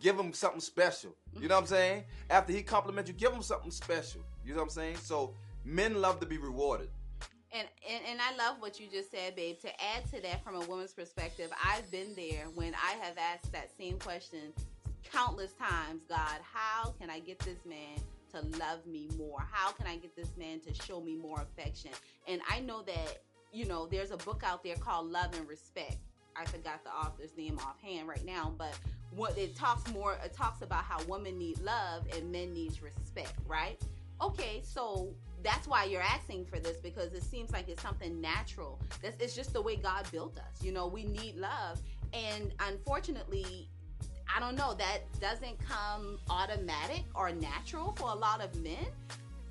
[0.00, 1.14] Give him something special.
[1.38, 2.04] You know what I'm saying?
[2.28, 4.22] After he compliment you, give him something special.
[4.44, 4.96] You know what I'm saying?
[4.96, 5.34] So
[5.70, 6.88] men love to be rewarded.
[7.52, 9.58] And, and and I love what you just said, babe.
[9.62, 13.52] To add to that from a woman's perspective, I've been there when I have asked
[13.52, 14.52] that same question
[15.02, 16.02] countless times.
[16.08, 17.98] God, how can I get this man
[18.32, 19.44] to love me more?
[19.50, 21.90] How can I get this man to show me more affection?
[22.28, 23.18] And I know that
[23.52, 25.96] you know, there's a book out there called Love and Respect.
[26.36, 28.78] I forgot the author's name offhand right now, but
[29.10, 33.34] what it talks more it talks about how women need love and men needs respect,
[33.46, 33.80] right?
[34.22, 35.08] Okay, so
[35.42, 38.78] that's why you're asking for this because it seems like it's something natural.
[39.02, 40.62] That's it's just the way God built us.
[40.62, 41.80] You know, we need love,
[42.12, 43.68] and unfortunately,
[44.34, 48.86] I don't know that doesn't come automatic or natural for a lot of men.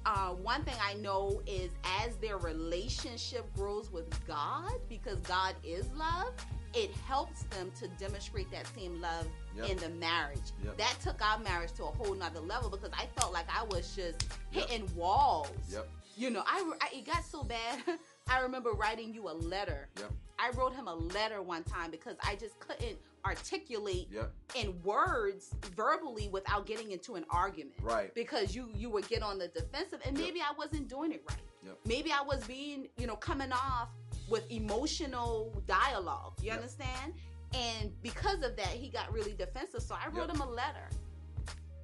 [0.06, 1.70] Uh, one thing I know is
[2.06, 6.34] as their relationship grows with God, because God is love,
[6.74, 9.28] it helps them to demonstrate that same love
[9.60, 9.70] Yep.
[9.70, 10.40] in the marriage.
[10.64, 10.78] Yep.
[10.78, 13.96] That took our marriage to a whole nother level because I felt like I was
[13.96, 14.70] just Yep.
[14.70, 15.50] hitting walls.
[15.70, 15.88] Yep.
[16.18, 17.82] You know, I, I it got so bad.
[18.30, 19.88] I remember writing you a letter.
[19.98, 20.12] Yep.
[20.38, 24.32] I wrote him a letter one time because I just couldn't articulate Yep.
[24.56, 27.76] in words verbally without getting into an argument.
[27.82, 28.14] Right.
[28.16, 31.38] Because you you would get on the defensive and maybe I wasn't doing it right.
[31.86, 33.90] Maybe I was being, you know, coming off
[34.30, 36.34] with emotional dialogue.
[36.42, 36.56] You Yep.
[36.58, 37.14] understand?
[37.54, 39.82] And because of that, he got really defensive.
[39.82, 40.36] So I wrote Yep.
[40.36, 40.88] him a letter.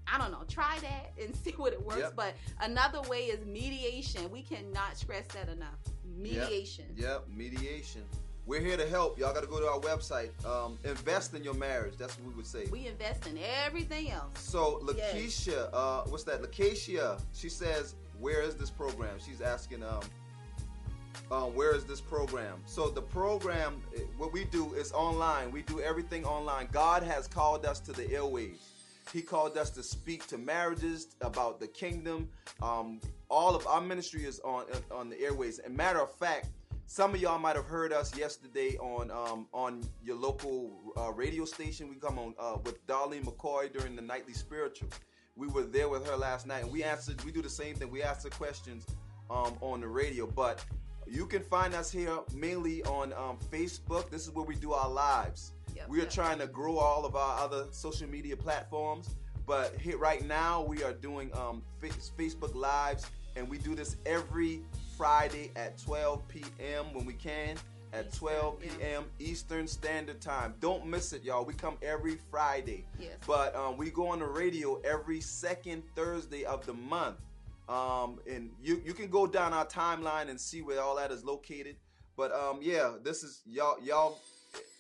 [0.08, 0.44] I don't know.
[0.48, 2.00] Try that and see what it works.
[2.00, 2.14] Yep.
[2.16, 4.30] But another way is mediation.
[4.32, 5.80] We cannot stress that enough.
[6.18, 6.86] Mediation.
[6.96, 8.04] Yep, mediation.
[8.46, 9.18] We're here to help.
[9.18, 10.30] Y'all got to go to our website.
[10.46, 11.96] Um, invest in your marriage.
[11.98, 12.66] That's what we would say.
[12.72, 14.40] We invest in everything else.
[14.40, 15.16] So Yes.
[15.16, 16.44] Lakeisha, uh, what's that?
[16.44, 20.02] Lakeisha, she says, "Where is this program?" She's asking, um,
[21.32, 25.52] uh, "Where is this program?" So the program, eh, what we do is online.
[25.52, 26.68] We do everything online.
[26.72, 28.60] God has called us to the airwaves.
[29.14, 32.30] He called us to speak to marriages about the kingdom.
[32.62, 33.00] Um,
[33.30, 35.60] all of our ministry is on on the airways.
[35.60, 36.48] And matter of fact,
[36.88, 41.46] some of y'all might have heard us yesterday on um, on your local uh, radio
[41.46, 41.90] station.
[41.90, 44.90] We come on uh, with Darlene McCoy during the nightly spiritual.
[45.36, 47.22] We were there with her last night, and we answered.
[47.24, 47.90] We do the same thing.
[47.90, 48.86] We answer questions
[49.30, 50.64] um, on the radio, but
[51.08, 54.10] you can find us here mainly on um, Facebook.
[54.10, 55.52] This is where we do our lives.
[55.76, 56.12] Yep, we are yep.
[56.12, 60.84] trying to grow all of our other social media platforms, but here right now we
[60.84, 61.88] are doing um, fa-
[62.18, 64.62] Facebook lives, and we do this every
[64.98, 66.86] Friday at 12 p.m.
[66.94, 67.58] when we can.
[67.94, 68.72] At Eastern, 12 yeah.
[68.72, 69.06] p.m.
[69.20, 70.54] Eastern Standard Time.
[70.60, 71.46] Don't miss it, y'all.
[71.46, 72.86] We come every Friday.
[73.00, 73.12] Yes.
[73.26, 77.18] But um, we go on the radio every second Thursday of the month.
[77.68, 81.24] Um, and you you can go down our timeline and see where all that is
[81.24, 81.78] located.
[82.16, 84.20] But um, yeah, this is y'all y'all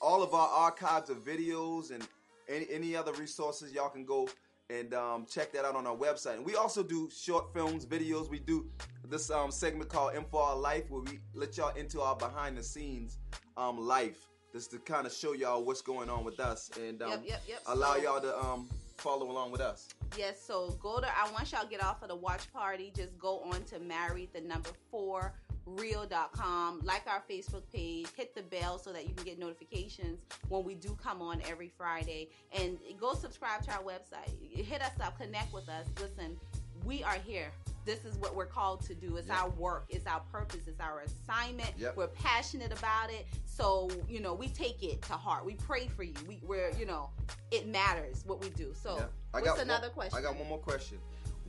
[0.01, 2.07] all of our archives of videos and
[2.47, 4.29] any, any other resources y'all can go
[4.69, 6.35] and um, check that out on our website.
[6.35, 8.29] And we also do short films, videos.
[8.29, 8.67] We do
[9.07, 12.63] this um, segment called for Our Life where we let y'all into our behind the
[12.63, 13.17] scenes
[13.57, 14.27] um, life.
[14.51, 17.41] Just to kind of show y'all what's going on with us and um, Yep, yep,
[17.47, 17.61] yep.
[17.67, 19.89] allow y'all to um, follow along with us.
[20.17, 22.91] Yes, so go to I want y'all get off of the watch party.
[22.95, 25.33] Just go on to married the number four
[25.65, 30.19] real.com, like our Facebook page, hit the bell so that you can get notifications
[30.49, 32.29] when we do come on every Friday.
[32.53, 34.29] And go subscribe to our website.
[34.51, 35.87] Hit us up, connect with us.
[35.99, 36.37] Listen,
[36.83, 37.51] we are here.
[37.85, 39.15] This is what we're called to do.
[39.17, 39.37] It's Yep.
[39.37, 41.71] our work, it's our purpose, it's our assignment.
[41.77, 41.95] Yep.
[41.95, 43.27] We're passionate about it.
[43.45, 45.45] So, you know, we take it to heart.
[45.45, 46.13] We pray for you.
[46.27, 47.11] We, we're, you know,
[47.51, 48.73] it matters what we do.
[48.73, 49.05] So, Yeah.
[49.33, 50.17] I what's got another one, question?
[50.19, 50.97] I got one more question.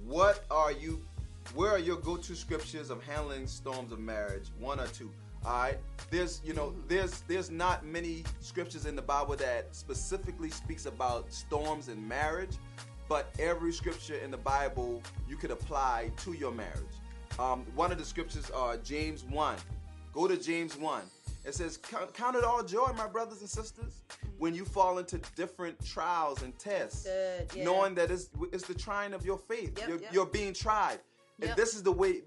[0.05, 1.03] What are you?
[1.55, 4.49] Where are your go-to scriptures of handling storms of marriage?
[4.59, 5.11] One or two.
[5.45, 5.79] All right.
[6.11, 6.89] There's, you know, Mm-hmm.
[6.89, 12.57] there's there's not many scriptures in the Bible that specifically speaks about storms in marriage,
[13.09, 16.97] but every scripture in the Bible you could apply to your marriage.
[17.39, 19.57] Um, one of the scriptures are James one.
[20.13, 21.03] Go to James one.
[21.45, 24.03] It says, "Count it all joy, my brothers and sisters,
[24.39, 27.65] when you fall into different trials and tests." Good, yeah.
[27.65, 29.79] knowing that it's, it's the trying of your faith.
[29.79, 30.13] Yep, you're, yep.
[30.13, 30.99] you're being tried.
[31.41, 32.23] And this is the way,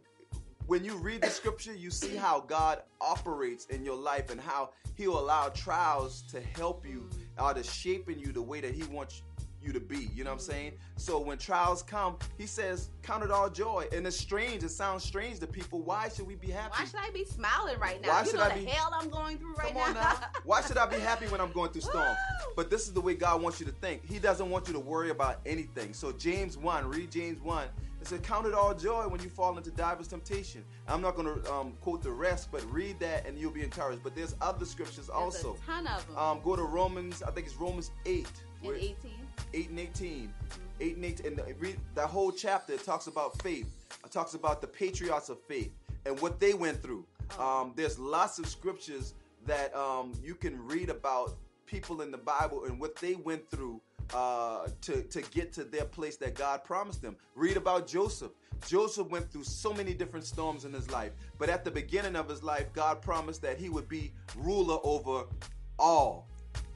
[0.67, 4.69] when you read the scripture, you see how God operates in your life and how
[4.95, 8.83] He'll allow trials to help you or to shape in you the way that He
[8.83, 9.23] wants
[9.61, 10.09] you to be.
[10.13, 10.73] You know what I'm saying?
[10.97, 13.87] So when trials come, He says, Count it all joy.
[13.93, 15.81] And it's strange, it sounds strange to people.
[15.81, 16.73] Why should we be happy?
[16.77, 18.09] Why should I be smiling right now?
[18.09, 19.91] Why you should know I the be- hell I'm going through right now.
[19.93, 20.15] now.
[20.43, 22.15] Why should I be happy when I'm going through storm?
[22.55, 24.05] But this is the way God wants you to think.
[24.09, 25.93] He doesn't want you to worry about anything.
[25.93, 27.67] So James 1, read James 1.
[28.01, 30.63] It says, Count it all joy when you fall into diverse temptation.
[30.87, 34.03] I'm not going to um, quote the rest, but read that and you'll be encouraged.
[34.03, 35.55] But there's other scriptures There's also.
[35.55, 36.17] a ton of them.
[36.17, 38.25] Um, go to Romans, I think it's Romans 8.
[38.63, 38.95] In 18.
[39.53, 40.33] 8 and 18.
[40.79, 41.25] 8 and 18.
[41.25, 43.67] And read that whole chapter talks about faith.
[44.05, 45.71] It talks about the patriots of faith
[46.05, 47.05] and what they went through.
[47.39, 49.13] Um, there's lots of scriptures
[49.45, 51.35] that um, you can read about
[51.65, 53.81] people in the Bible and what they went through
[54.13, 57.15] uh, to, to get to their place that God promised them.
[57.35, 58.31] Read about Joseph.
[58.67, 62.27] Joseph went through so many different storms in his life, but at the beginning of
[62.27, 65.23] his life, God promised that he would be ruler over
[65.77, 66.27] all.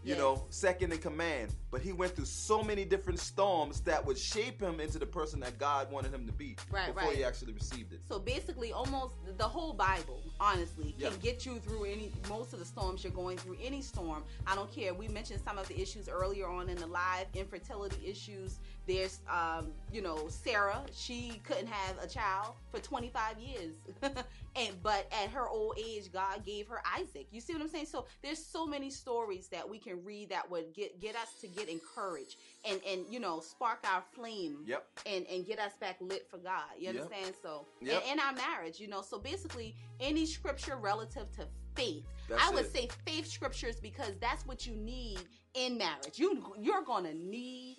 [0.04, 0.18] You Yes.
[0.20, 1.54] know, second in command.
[1.72, 5.40] But he went through so many different storms that would shape him into the person
[5.40, 7.18] that God wanted him to be Right, before right.
[7.18, 8.02] he actually received it.
[8.08, 11.18] So basically, almost the whole Bible, honestly, can Yeah.
[11.22, 13.58] get you through any most of the storms you're going through.
[13.62, 14.94] Any storm, I don't care.
[14.94, 18.60] We mentioned some of the issues earlier on in the live, infertility issues.
[18.86, 20.84] There's, um, you know, Sarah.
[20.94, 23.76] She couldn't have a child for 25 years,
[24.56, 27.28] and but at her old age, God gave her Isaac.
[27.32, 27.88] You see what I'm saying?
[27.88, 31.48] So there's so many stories that we can read that would get get us to
[31.48, 32.38] get encouraged
[32.70, 34.86] and and you know spark our flame Yep.
[35.06, 36.64] and and get us back lit for God.
[36.78, 36.96] You Yep.
[36.96, 37.36] understand?
[37.42, 38.04] So Yep.
[38.06, 42.06] in, in our marriage, you know, so basically any scripture relative to faith.
[42.30, 42.72] That's I would it.
[42.74, 45.20] say faith scriptures because that's what you need
[45.56, 46.20] in marriage.
[46.20, 47.78] You you're gonna need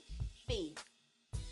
[0.48, 0.82] faith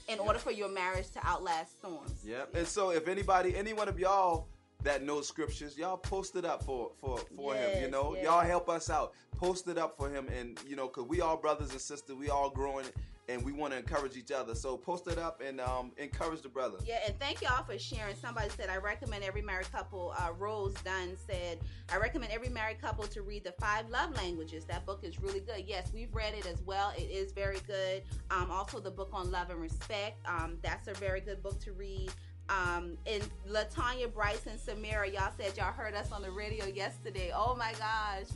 [0.09, 2.25] in order for your marriage to outlast storms.
[2.25, 2.55] Yep.
[2.55, 4.49] And so if anybody, any one of y'all
[4.83, 7.83] that knows scriptures, y'all post it up for for for him.
[7.83, 8.25] You know, yes.
[8.25, 9.13] y'all help us out.
[9.37, 12.31] Post it up for him, and you know, cause we all brothers and sisters, we
[12.31, 12.87] all growing,
[13.29, 14.55] and we want to encourage each other.
[14.55, 16.79] So post it up and um, encourage the brother.
[16.85, 18.15] Yeah, and thank y'all for sharing.
[18.17, 20.15] Somebody said I recommend every married couple.
[20.19, 21.59] Uh, Rose Dunn said
[21.93, 24.65] I recommend every married couple to read the Five Love Languages.
[24.67, 25.65] That book is really good.
[25.67, 26.93] Yes, we've read it as well.
[26.97, 28.03] It is very good.
[28.31, 30.19] Um, also the book on love and respect.
[30.27, 32.11] Um, that's a very good book to read.
[32.49, 37.33] Um, and Latanya, Bryce, and Samira, y'all said y'all heard us on the radio yesterday.
[37.35, 38.27] Oh my gosh.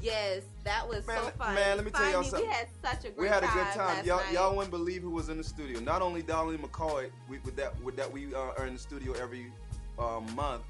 [0.00, 1.54] Yes, that was Man, so fun.
[1.54, 2.46] man, let me tell y'all something.
[2.46, 4.04] We had such a great We had a good time.
[4.04, 4.32] Y'all, night.
[4.32, 5.80] y'all wouldn't believe who was in the studio.
[5.80, 9.14] Not only Dolly McCoy, we, with that, with that we uh, are in the studio
[9.14, 9.50] every
[9.98, 10.62] um, month,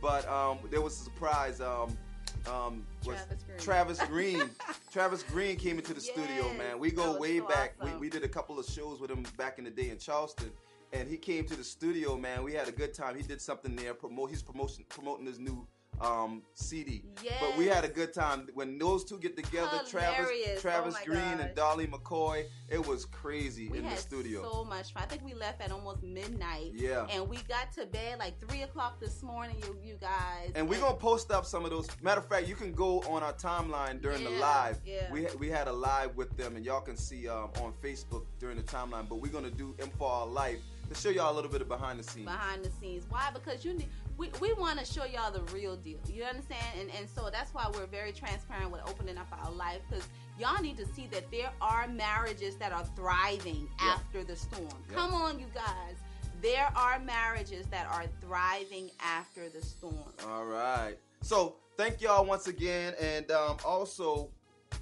[0.00, 1.60] but um, there was a surprise.
[1.60, 1.96] Um,
[2.50, 3.58] um, Travis Greene.
[3.58, 4.50] Travis Greene.
[4.92, 6.78] Travis Greene came into the studio, man.
[6.78, 7.74] We go way so back.
[7.80, 7.94] awesome.
[7.94, 10.50] We, we did a couple of shows with him back in the day in Charleston,
[10.92, 12.42] and he came to the studio, man.
[12.44, 13.16] We had a good time.
[13.16, 13.94] He did something there.
[13.94, 14.30] Promote.
[14.30, 15.66] He's promotion promoting his new
[16.00, 17.04] um, CD.
[17.40, 19.80] But we had a good time when those two get together.
[19.88, 20.60] Travis, Hilarious.
[20.62, 21.40] Travis Oh Greene gosh.
[21.46, 22.44] and Dolly McCoy.
[22.68, 24.42] It was crazy we in the studio.
[24.50, 25.02] so much fun.
[25.04, 26.72] I think we left at almost midnight.
[26.74, 27.06] yeah.
[27.10, 30.50] And we got to bed like three o'clock this morning, you you guys.
[30.54, 31.86] And we're gonna post up some of those.
[32.02, 34.80] Matter of fact, you can go on our timeline during the live.
[34.84, 35.10] yeah.
[35.12, 38.56] We we had a live with them, and y'all can see um, on Facebook during
[38.56, 39.08] the timeline.
[39.08, 40.58] But we're gonna do M for Our Life
[40.94, 42.26] to show y'all a little bit of behind the scenes.
[42.26, 43.04] behind the scenes.
[43.08, 43.30] Why?
[43.32, 45.98] Because you need we, we want to show y'all the real deal.
[46.06, 46.64] You understand?
[46.78, 50.06] And and so that's why we're very transparent with opening up our life because
[50.38, 54.68] y'all need to see that there are marriages that are thriving after the storm.
[54.92, 55.96] Come on, you guys.
[56.42, 60.12] There are marriages that are thriving after the storm.
[60.28, 60.96] All right.
[61.22, 64.28] So thank y'all once again, and um, also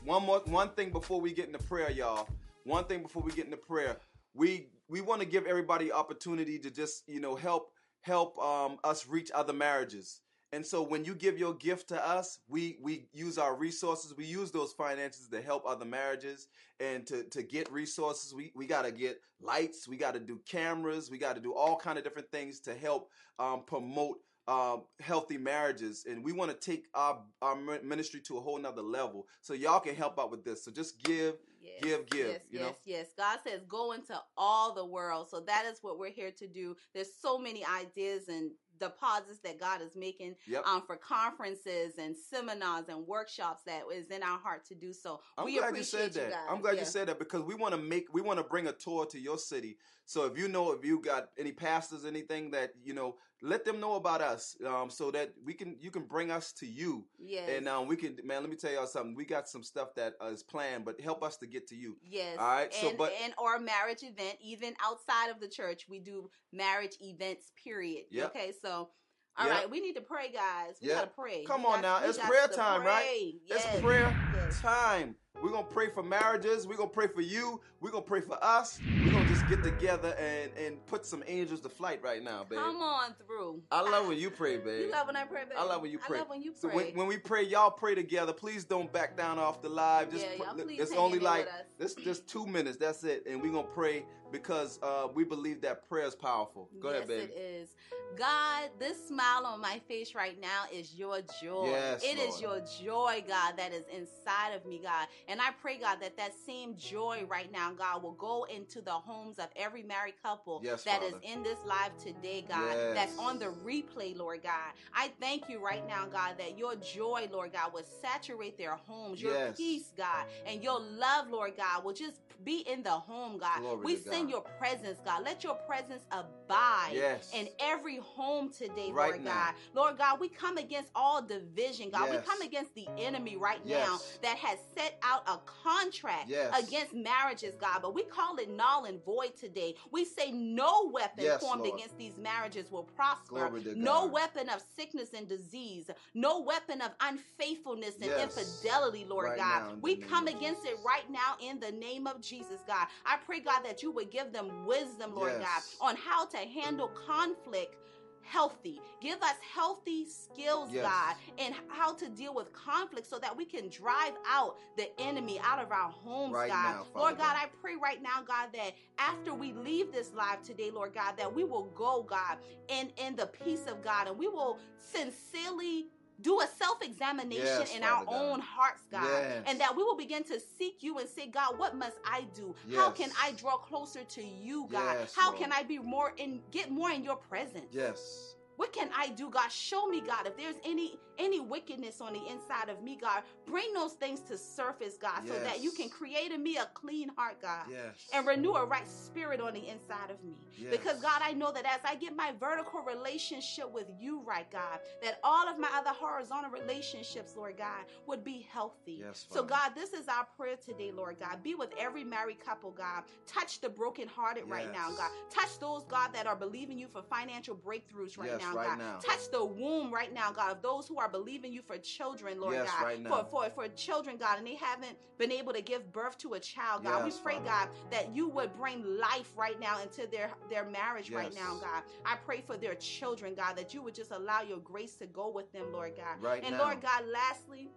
[0.04, 2.28] one more one thing before we get into prayer, y'all.
[2.64, 3.96] One thing before we get into prayer,
[4.34, 7.72] we we want to give everybody opportunity to just you know help
[8.02, 10.20] help um, us reach other marriages.
[10.52, 14.16] And so when you give your gift to us, we we use our resources.
[14.16, 16.48] We use those finances to help other marriages
[16.80, 18.34] and to, to get resources.
[18.34, 19.86] We we gotta get lights.
[19.86, 21.08] We gotta do cameras.
[21.08, 24.18] We gotta do all kind of different things to help um, promote
[24.48, 26.06] um, healthy marriages.
[26.08, 29.26] And we want to take our our ministry to a whole nother level.
[29.40, 30.64] So y'all can help out with this.
[30.64, 31.34] So just give.
[31.62, 32.76] Yes, Give, give, Yes, you yes, know?
[32.86, 33.06] yes.
[33.18, 35.28] God says go into all the world.
[35.28, 36.74] So that is what we're here to do.
[36.94, 40.66] There's so many ideas and deposits that God is making Yep.
[40.66, 45.20] um, for conferences and seminars and workshops that is in our heart to do so.
[45.36, 46.30] I'm we glad you appreciate said that.
[46.30, 46.46] guys.
[46.48, 46.80] I'm glad Yeah.
[46.80, 49.18] you said that because we want to make we want to bring a tour to
[49.18, 49.76] your city.
[50.06, 53.80] So if you know if you got any pastors, anything that you know, let them
[53.80, 57.48] know about us, um, so that we can you can bring us to you, Yes.
[57.56, 58.42] and um, we can man.
[58.42, 59.14] Let me tell y'all something.
[59.14, 61.96] We got some stuff that uh, is planned, but help us to get to you.
[62.02, 62.36] Yes.
[62.38, 65.98] All right, so and, but- and or marriage event, even outside of the church, we
[66.00, 67.52] do marriage events.
[67.64, 68.04] Period.
[68.10, 68.26] Yep.
[68.36, 68.90] Okay, so.
[69.38, 69.70] all right, Yep.
[69.70, 70.74] we need to pray, guys.
[70.82, 70.96] We Yep.
[70.96, 71.44] gotta pray.
[71.44, 72.08] Come We on got- now.
[72.08, 73.02] it's prayer time, right?
[73.04, 73.34] pray.
[73.56, 74.60] It's prayer Yes.
[74.60, 75.14] time.
[75.42, 76.66] We're gonna pray for marriages.
[76.66, 77.60] We're gonna pray for you.
[77.80, 78.82] We're gonna pray for us.
[79.02, 82.60] We're gonna just get together and and put some angels to flight right now, baby.
[82.60, 83.62] Come on through.
[83.70, 84.86] I love when you pray, babe.
[84.86, 85.56] You love when I pray, baby.
[85.56, 86.18] I love when you pray.
[86.18, 86.76] I love when you So pray.
[86.76, 88.34] when, when we pray, y'all pray together.
[88.34, 90.10] Please don't back down off the live.
[90.10, 92.76] Just Yeah, pr- y'all look, please it's only like this just two minutes.
[92.76, 96.68] That's it, and we're gonna pray because uh, we believe that prayer is powerful.
[96.80, 97.32] Go yes, ahead, baby.
[97.32, 97.74] it is.
[98.16, 101.66] God, this smile on my face right now is your joy.
[101.66, 102.62] Yes, It is Lord.
[102.62, 105.06] your joy, God, that is inside of me, God.
[105.30, 108.90] And I pray, God, that that same joy right now, God, will go into the
[108.90, 111.22] homes of every married couple Yes, that is Father.
[111.22, 112.94] in this live today, God, Yes.
[112.94, 114.72] that's on the replay, Lord God.
[114.92, 119.22] I thank you right now, God, that your joy, Lord God, will saturate their homes,
[119.22, 119.56] your Yes.
[119.56, 123.60] peace, God, and your love, Lord God, will just be in the home, God.
[123.60, 124.30] Glory we send God.
[124.30, 125.24] your presence, God.
[125.24, 127.30] Let your presence abide Yes.
[127.34, 129.30] in every home today, Right Lord now.
[129.34, 129.54] God.
[129.74, 132.08] Lord God, we come against all division, God.
[132.10, 132.16] Yes.
[132.24, 133.86] We come against the enemy right Yes.
[133.88, 137.80] now that has set out a contract against marriages, God.
[137.82, 139.74] But we call it null and void today.
[139.90, 141.74] We say no weapon formed Lord.
[141.74, 143.50] against these marriages will prosper.
[143.76, 145.90] No weapon of sickness and disease.
[146.14, 149.62] No weapon of unfaithfulness and infidelity, Lord Right God.
[149.68, 152.86] now, we come against it right now in the name of Jesus, God.
[153.04, 155.76] I pray, God, that you would give them wisdom, Lord Yes.
[155.80, 157.74] God, on how to handle conflict
[158.22, 158.80] healthy.
[159.00, 160.84] Give us healthy skills, Yes.
[160.84, 165.40] God, and how to deal with conflict so that we can drive out the enemy
[165.40, 166.76] out of our homes, Right God.
[166.76, 167.34] now, Lord God.
[167.36, 171.34] I pray right now, God, that after we leave this live today, Lord God, that
[171.34, 172.38] we will go, God,
[172.68, 175.86] in, in the peace of God, and we will sincerely
[176.22, 178.14] do a self-examination Yes, in our God.
[178.14, 179.42] own hearts, God, Yes.
[179.46, 182.54] and that we will begin to seek you and say, God, what must I do?
[182.74, 184.96] How can I draw closer to you, God?
[185.00, 185.40] Yes, How Lord.
[185.40, 187.66] can I be more in get more in your presence?
[187.72, 188.34] Yes.
[188.56, 189.50] What can I do, God?
[189.50, 193.72] Show me, God, if there's any any wickedness on the inside of me, God, bring
[193.74, 197.40] those things to surface, God, so that you can create in me a clean heart,
[197.40, 197.66] God.
[197.70, 198.08] Yes.
[198.14, 200.34] And renew a right spirit on the inside of me.
[200.56, 200.70] Yes.
[200.70, 204.80] Because, God, I know that as I get my vertical relationship with you, right, God,
[205.02, 209.02] that all of my other horizontal relationships, Lord God, would be healthy.
[209.04, 211.42] Yes, so, God, this is our prayer today, Lord God.
[211.42, 213.04] Be with every married couple, God.
[213.26, 215.10] Touch the brokenhearted right now, God.
[215.30, 218.78] Touch those, God, that are believing you for financial breakthroughs right Yes, now, right God.
[218.78, 218.98] now.
[219.02, 222.54] Touch the womb right now, God, of those who are believing you for children, Lord
[222.54, 222.84] Yes, God.
[222.84, 223.10] right now.
[223.10, 226.40] For, for, for children, God, and they haven't been able to give birth to a
[226.40, 227.04] child, God.
[227.04, 227.40] Yes, we pray.
[227.44, 231.82] God, that you would bring life right now into their, their marriage right now, God.
[232.04, 235.30] I pray for their children, God, that you would just allow your grace to go
[235.30, 236.20] with them, Lord God.
[236.20, 236.64] Right and now.
[236.64, 237.68] Lord God, lastly,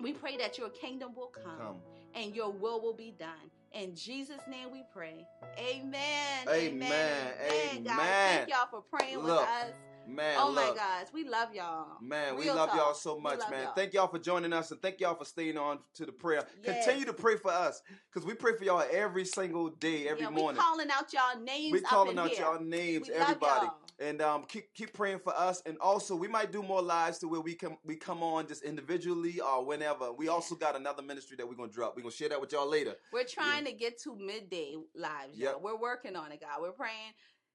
[0.00, 1.76] we pray that your kingdom will come, Come.
[2.14, 3.50] and your will will be done.
[3.72, 5.24] In Jesus' name we pray.
[5.58, 6.48] Amen.
[6.48, 6.82] Amen.
[6.82, 7.84] Amen.
[7.84, 7.96] Guys, Amen.
[7.96, 9.72] thank y'all for praying with us.
[10.10, 11.86] Man, oh my gosh, we love y'all.
[12.00, 13.64] Man, we Real love y'all so much, man.
[13.64, 13.72] y'all.
[13.74, 16.44] Thank y'all for joining us and thank y'all for staying on to the prayer.
[16.64, 16.84] Yes.
[16.84, 17.80] Continue to pray for us
[18.12, 20.56] because we pray for y'all every single day, every yeah, morning.
[20.56, 21.72] We calling out y'all names.
[21.72, 22.40] We calling in out here.
[22.40, 23.74] y'all names, We everybody, y'all.
[24.00, 25.62] and um, keep keep praying for us.
[25.64, 28.62] And also, we might do more lives to where we come we come on just
[28.64, 30.12] individually or whenever.
[30.12, 30.32] We Yeah.
[30.32, 31.94] also got another ministry that we're gonna drop.
[31.94, 32.96] We're gonna share that with y'all later.
[33.12, 35.38] We're trying to get to midday lives.
[35.38, 35.60] Y'all.
[35.60, 36.60] We're working on it, God.
[36.60, 37.12] We're praying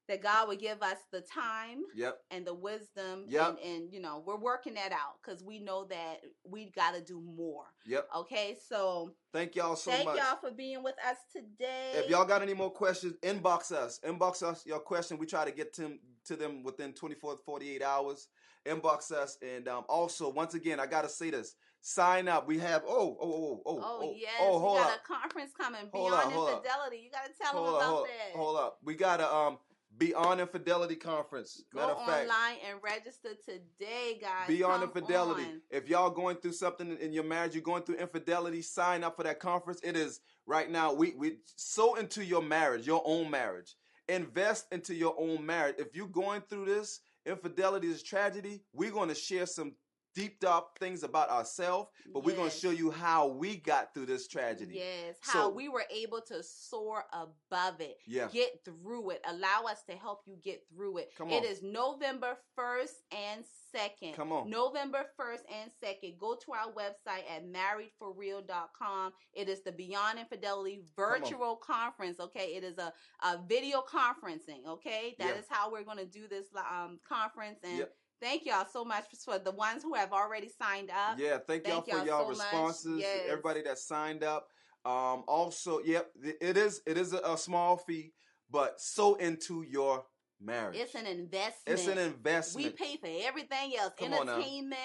[0.07, 2.19] that God would give us the time Yep.
[2.31, 3.25] and the wisdom.
[3.27, 3.59] Yep.
[3.63, 7.01] And, and you know, we're working that out because we know that we got to
[7.01, 7.65] do more.
[7.85, 8.07] Yep.
[8.17, 10.17] Okay, so Thank y'all so thank much.
[10.17, 11.91] y'all for being with us today.
[11.95, 13.99] If y'all got any more questions, inbox us.
[14.05, 15.17] Inbox us your question.
[15.17, 18.27] We try to get to them, to them within 24 to 48 hours.
[18.65, 19.37] Inbox us.
[19.41, 21.55] And um, also, once again, I got to say this.
[21.81, 22.47] Sign up.
[22.47, 24.99] We have, oh, oh, oh, oh, Oh, oh, yes, oh, we hold got up.
[25.03, 26.55] a conference coming Hold beyond up, hold up.
[26.65, 26.97] infidelity.
[27.03, 28.35] You got to tell hold them up, about hold, that.
[28.37, 28.77] hold up.
[28.83, 29.57] We got a um,
[29.97, 31.63] Beyond Infidelity Conference.
[31.73, 34.47] Go Matter of fact, online and register today, guys.
[34.47, 35.43] Beyond Come Infidelity.
[35.43, 35.61] on.
[35.69, 39.23] If y'all going through something in your marriage, you're going through infidelity, sign up for
[39.23, 39.79] that conference.
[39.83, 40.93] It is right now.
[40.93, 43.75] We we so into your marriage, your own marriage.
[44.07, 45.75] Invest into your own marriage.
[45.79, 48.61] If you're going through this, infidelity is tragedy.
[48.73, 49.73] We're going to share some
[50.15, 54.05] deep up things about ourselves, but we're going to show you how we got through
[54.05, 54.75] this tragedy.
[54.75, 58.29] Yes, So- how we were able to soar above it, Yeah.
[58.29, 61.13] get through it, allow us to help you get through it.
[61.17, 61.43] Come on.
[61.43, 63.43] is November 1st and
[63.75, 64.13] 2nd.
[64.15, 64.49] Come on.
[64.49, 66.17] November 1st and 2nd.
[66.17, 69.11] Go to our website at marriedforreal.com.
[69.33, 72.55] It is the Beyond Infidelity virtual conference, okay?
[72.55, 75.15] It is a, a video conferencing, okay?
[75.19, 75.41] That Yeah.
[75.41, 77.59] is how we're going to do this um, conference.
[77.63, 77.93] And Yep.
[78.25, 81.19] Thank y'all so much for the ones who have already signed up.
[81.19, 82.99] Yeah, thank, y'all for y'all y'all so responses.
[82.99, 83.21] Yes.
[83.29, 84.47] Everybody that signed up.
[84.83, 88.13] Um, also, yep, it is it is a, a small fee,
[88.51, 90.05] but so into your
[90.41, 90.77] marriage.
[90.77, 91.79] It's an investment.
[91.79, 92.75] It's an investment.
[92.79, 93.93] We pay for everything else.
[93.97, 94.13] Come.
[94.13, 94.79] Entertainment.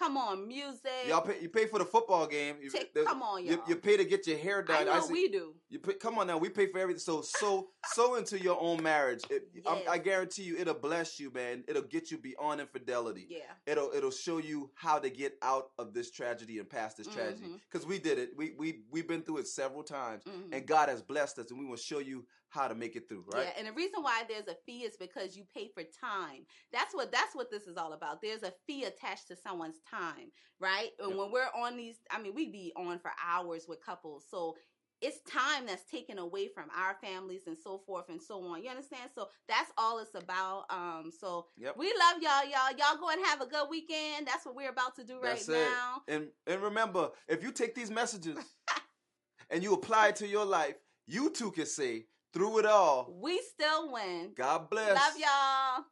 [0.00, 0.90] Come on, music.
[1.06, 2.56] Y'all pay, you pay for the football game.
[2.62, 3.64] You, Take- the- come on, you, y'all.
[3.68, 4.88] you pay to get your hair done.
[4.88, 5.52] I know see- we do.
[5.68, 7.00] You pay, come on now, we pay for everything.
[7.00, 9.22] So so so into your own marriage.
[9.28, 9.86] It, Yes.
[9.88, 11.64] I guarantee you, it'll bless you, man.
[11.68, 13.26] It'll get you beyond infidelity.
[13.28, 13.40] Yeah.
[13.66, 17.60] It'll it'll show you how to get out of this tragedy and past this tragedy.
[17.70, 18.30] Because we did it.
[18.38, 20.52] We we we've been through it several times, Mhm.
[20.56, 23.24] and God has blessed us, and we will show you how to make it through.
[23.26, 23.46] Right?
[23.46, 26.44] Yeah, and the reason why there's a fee is because you pay for time.
[26.72, 28.20] That's what that's what this is all about.
[28.20, 30.90] There's a fee attached to someone's time, right?
[30.98, 31.18] And Yep.
[31.18, 34.56] when we're on these, I mean, we be on for hours with couples, so
[35.00, 38.62] it's time that's taken away from our families and so forth and so on.
[38.62, 39.10] You understand?
[39.14, 40.64] So that's all it's about.
[40.68, 41.76] Um, so Yep.
[41.78, 42.76] we love y'all, y'all.
[42.76, 44.26] Y'all go and have a good weekend.
[44.26, 45.48] That's what we're about to do right it.
[45.48, 46.02] now.
[46.08, 48.38] And and remember, if you take these messages
[49.50, 53.40] and you apply it to your life, you too can say, through it all, We
[53.52, 54.32] still win.
[54.36, 54.94] God bless.
[54.94, 55.84] Love y'all.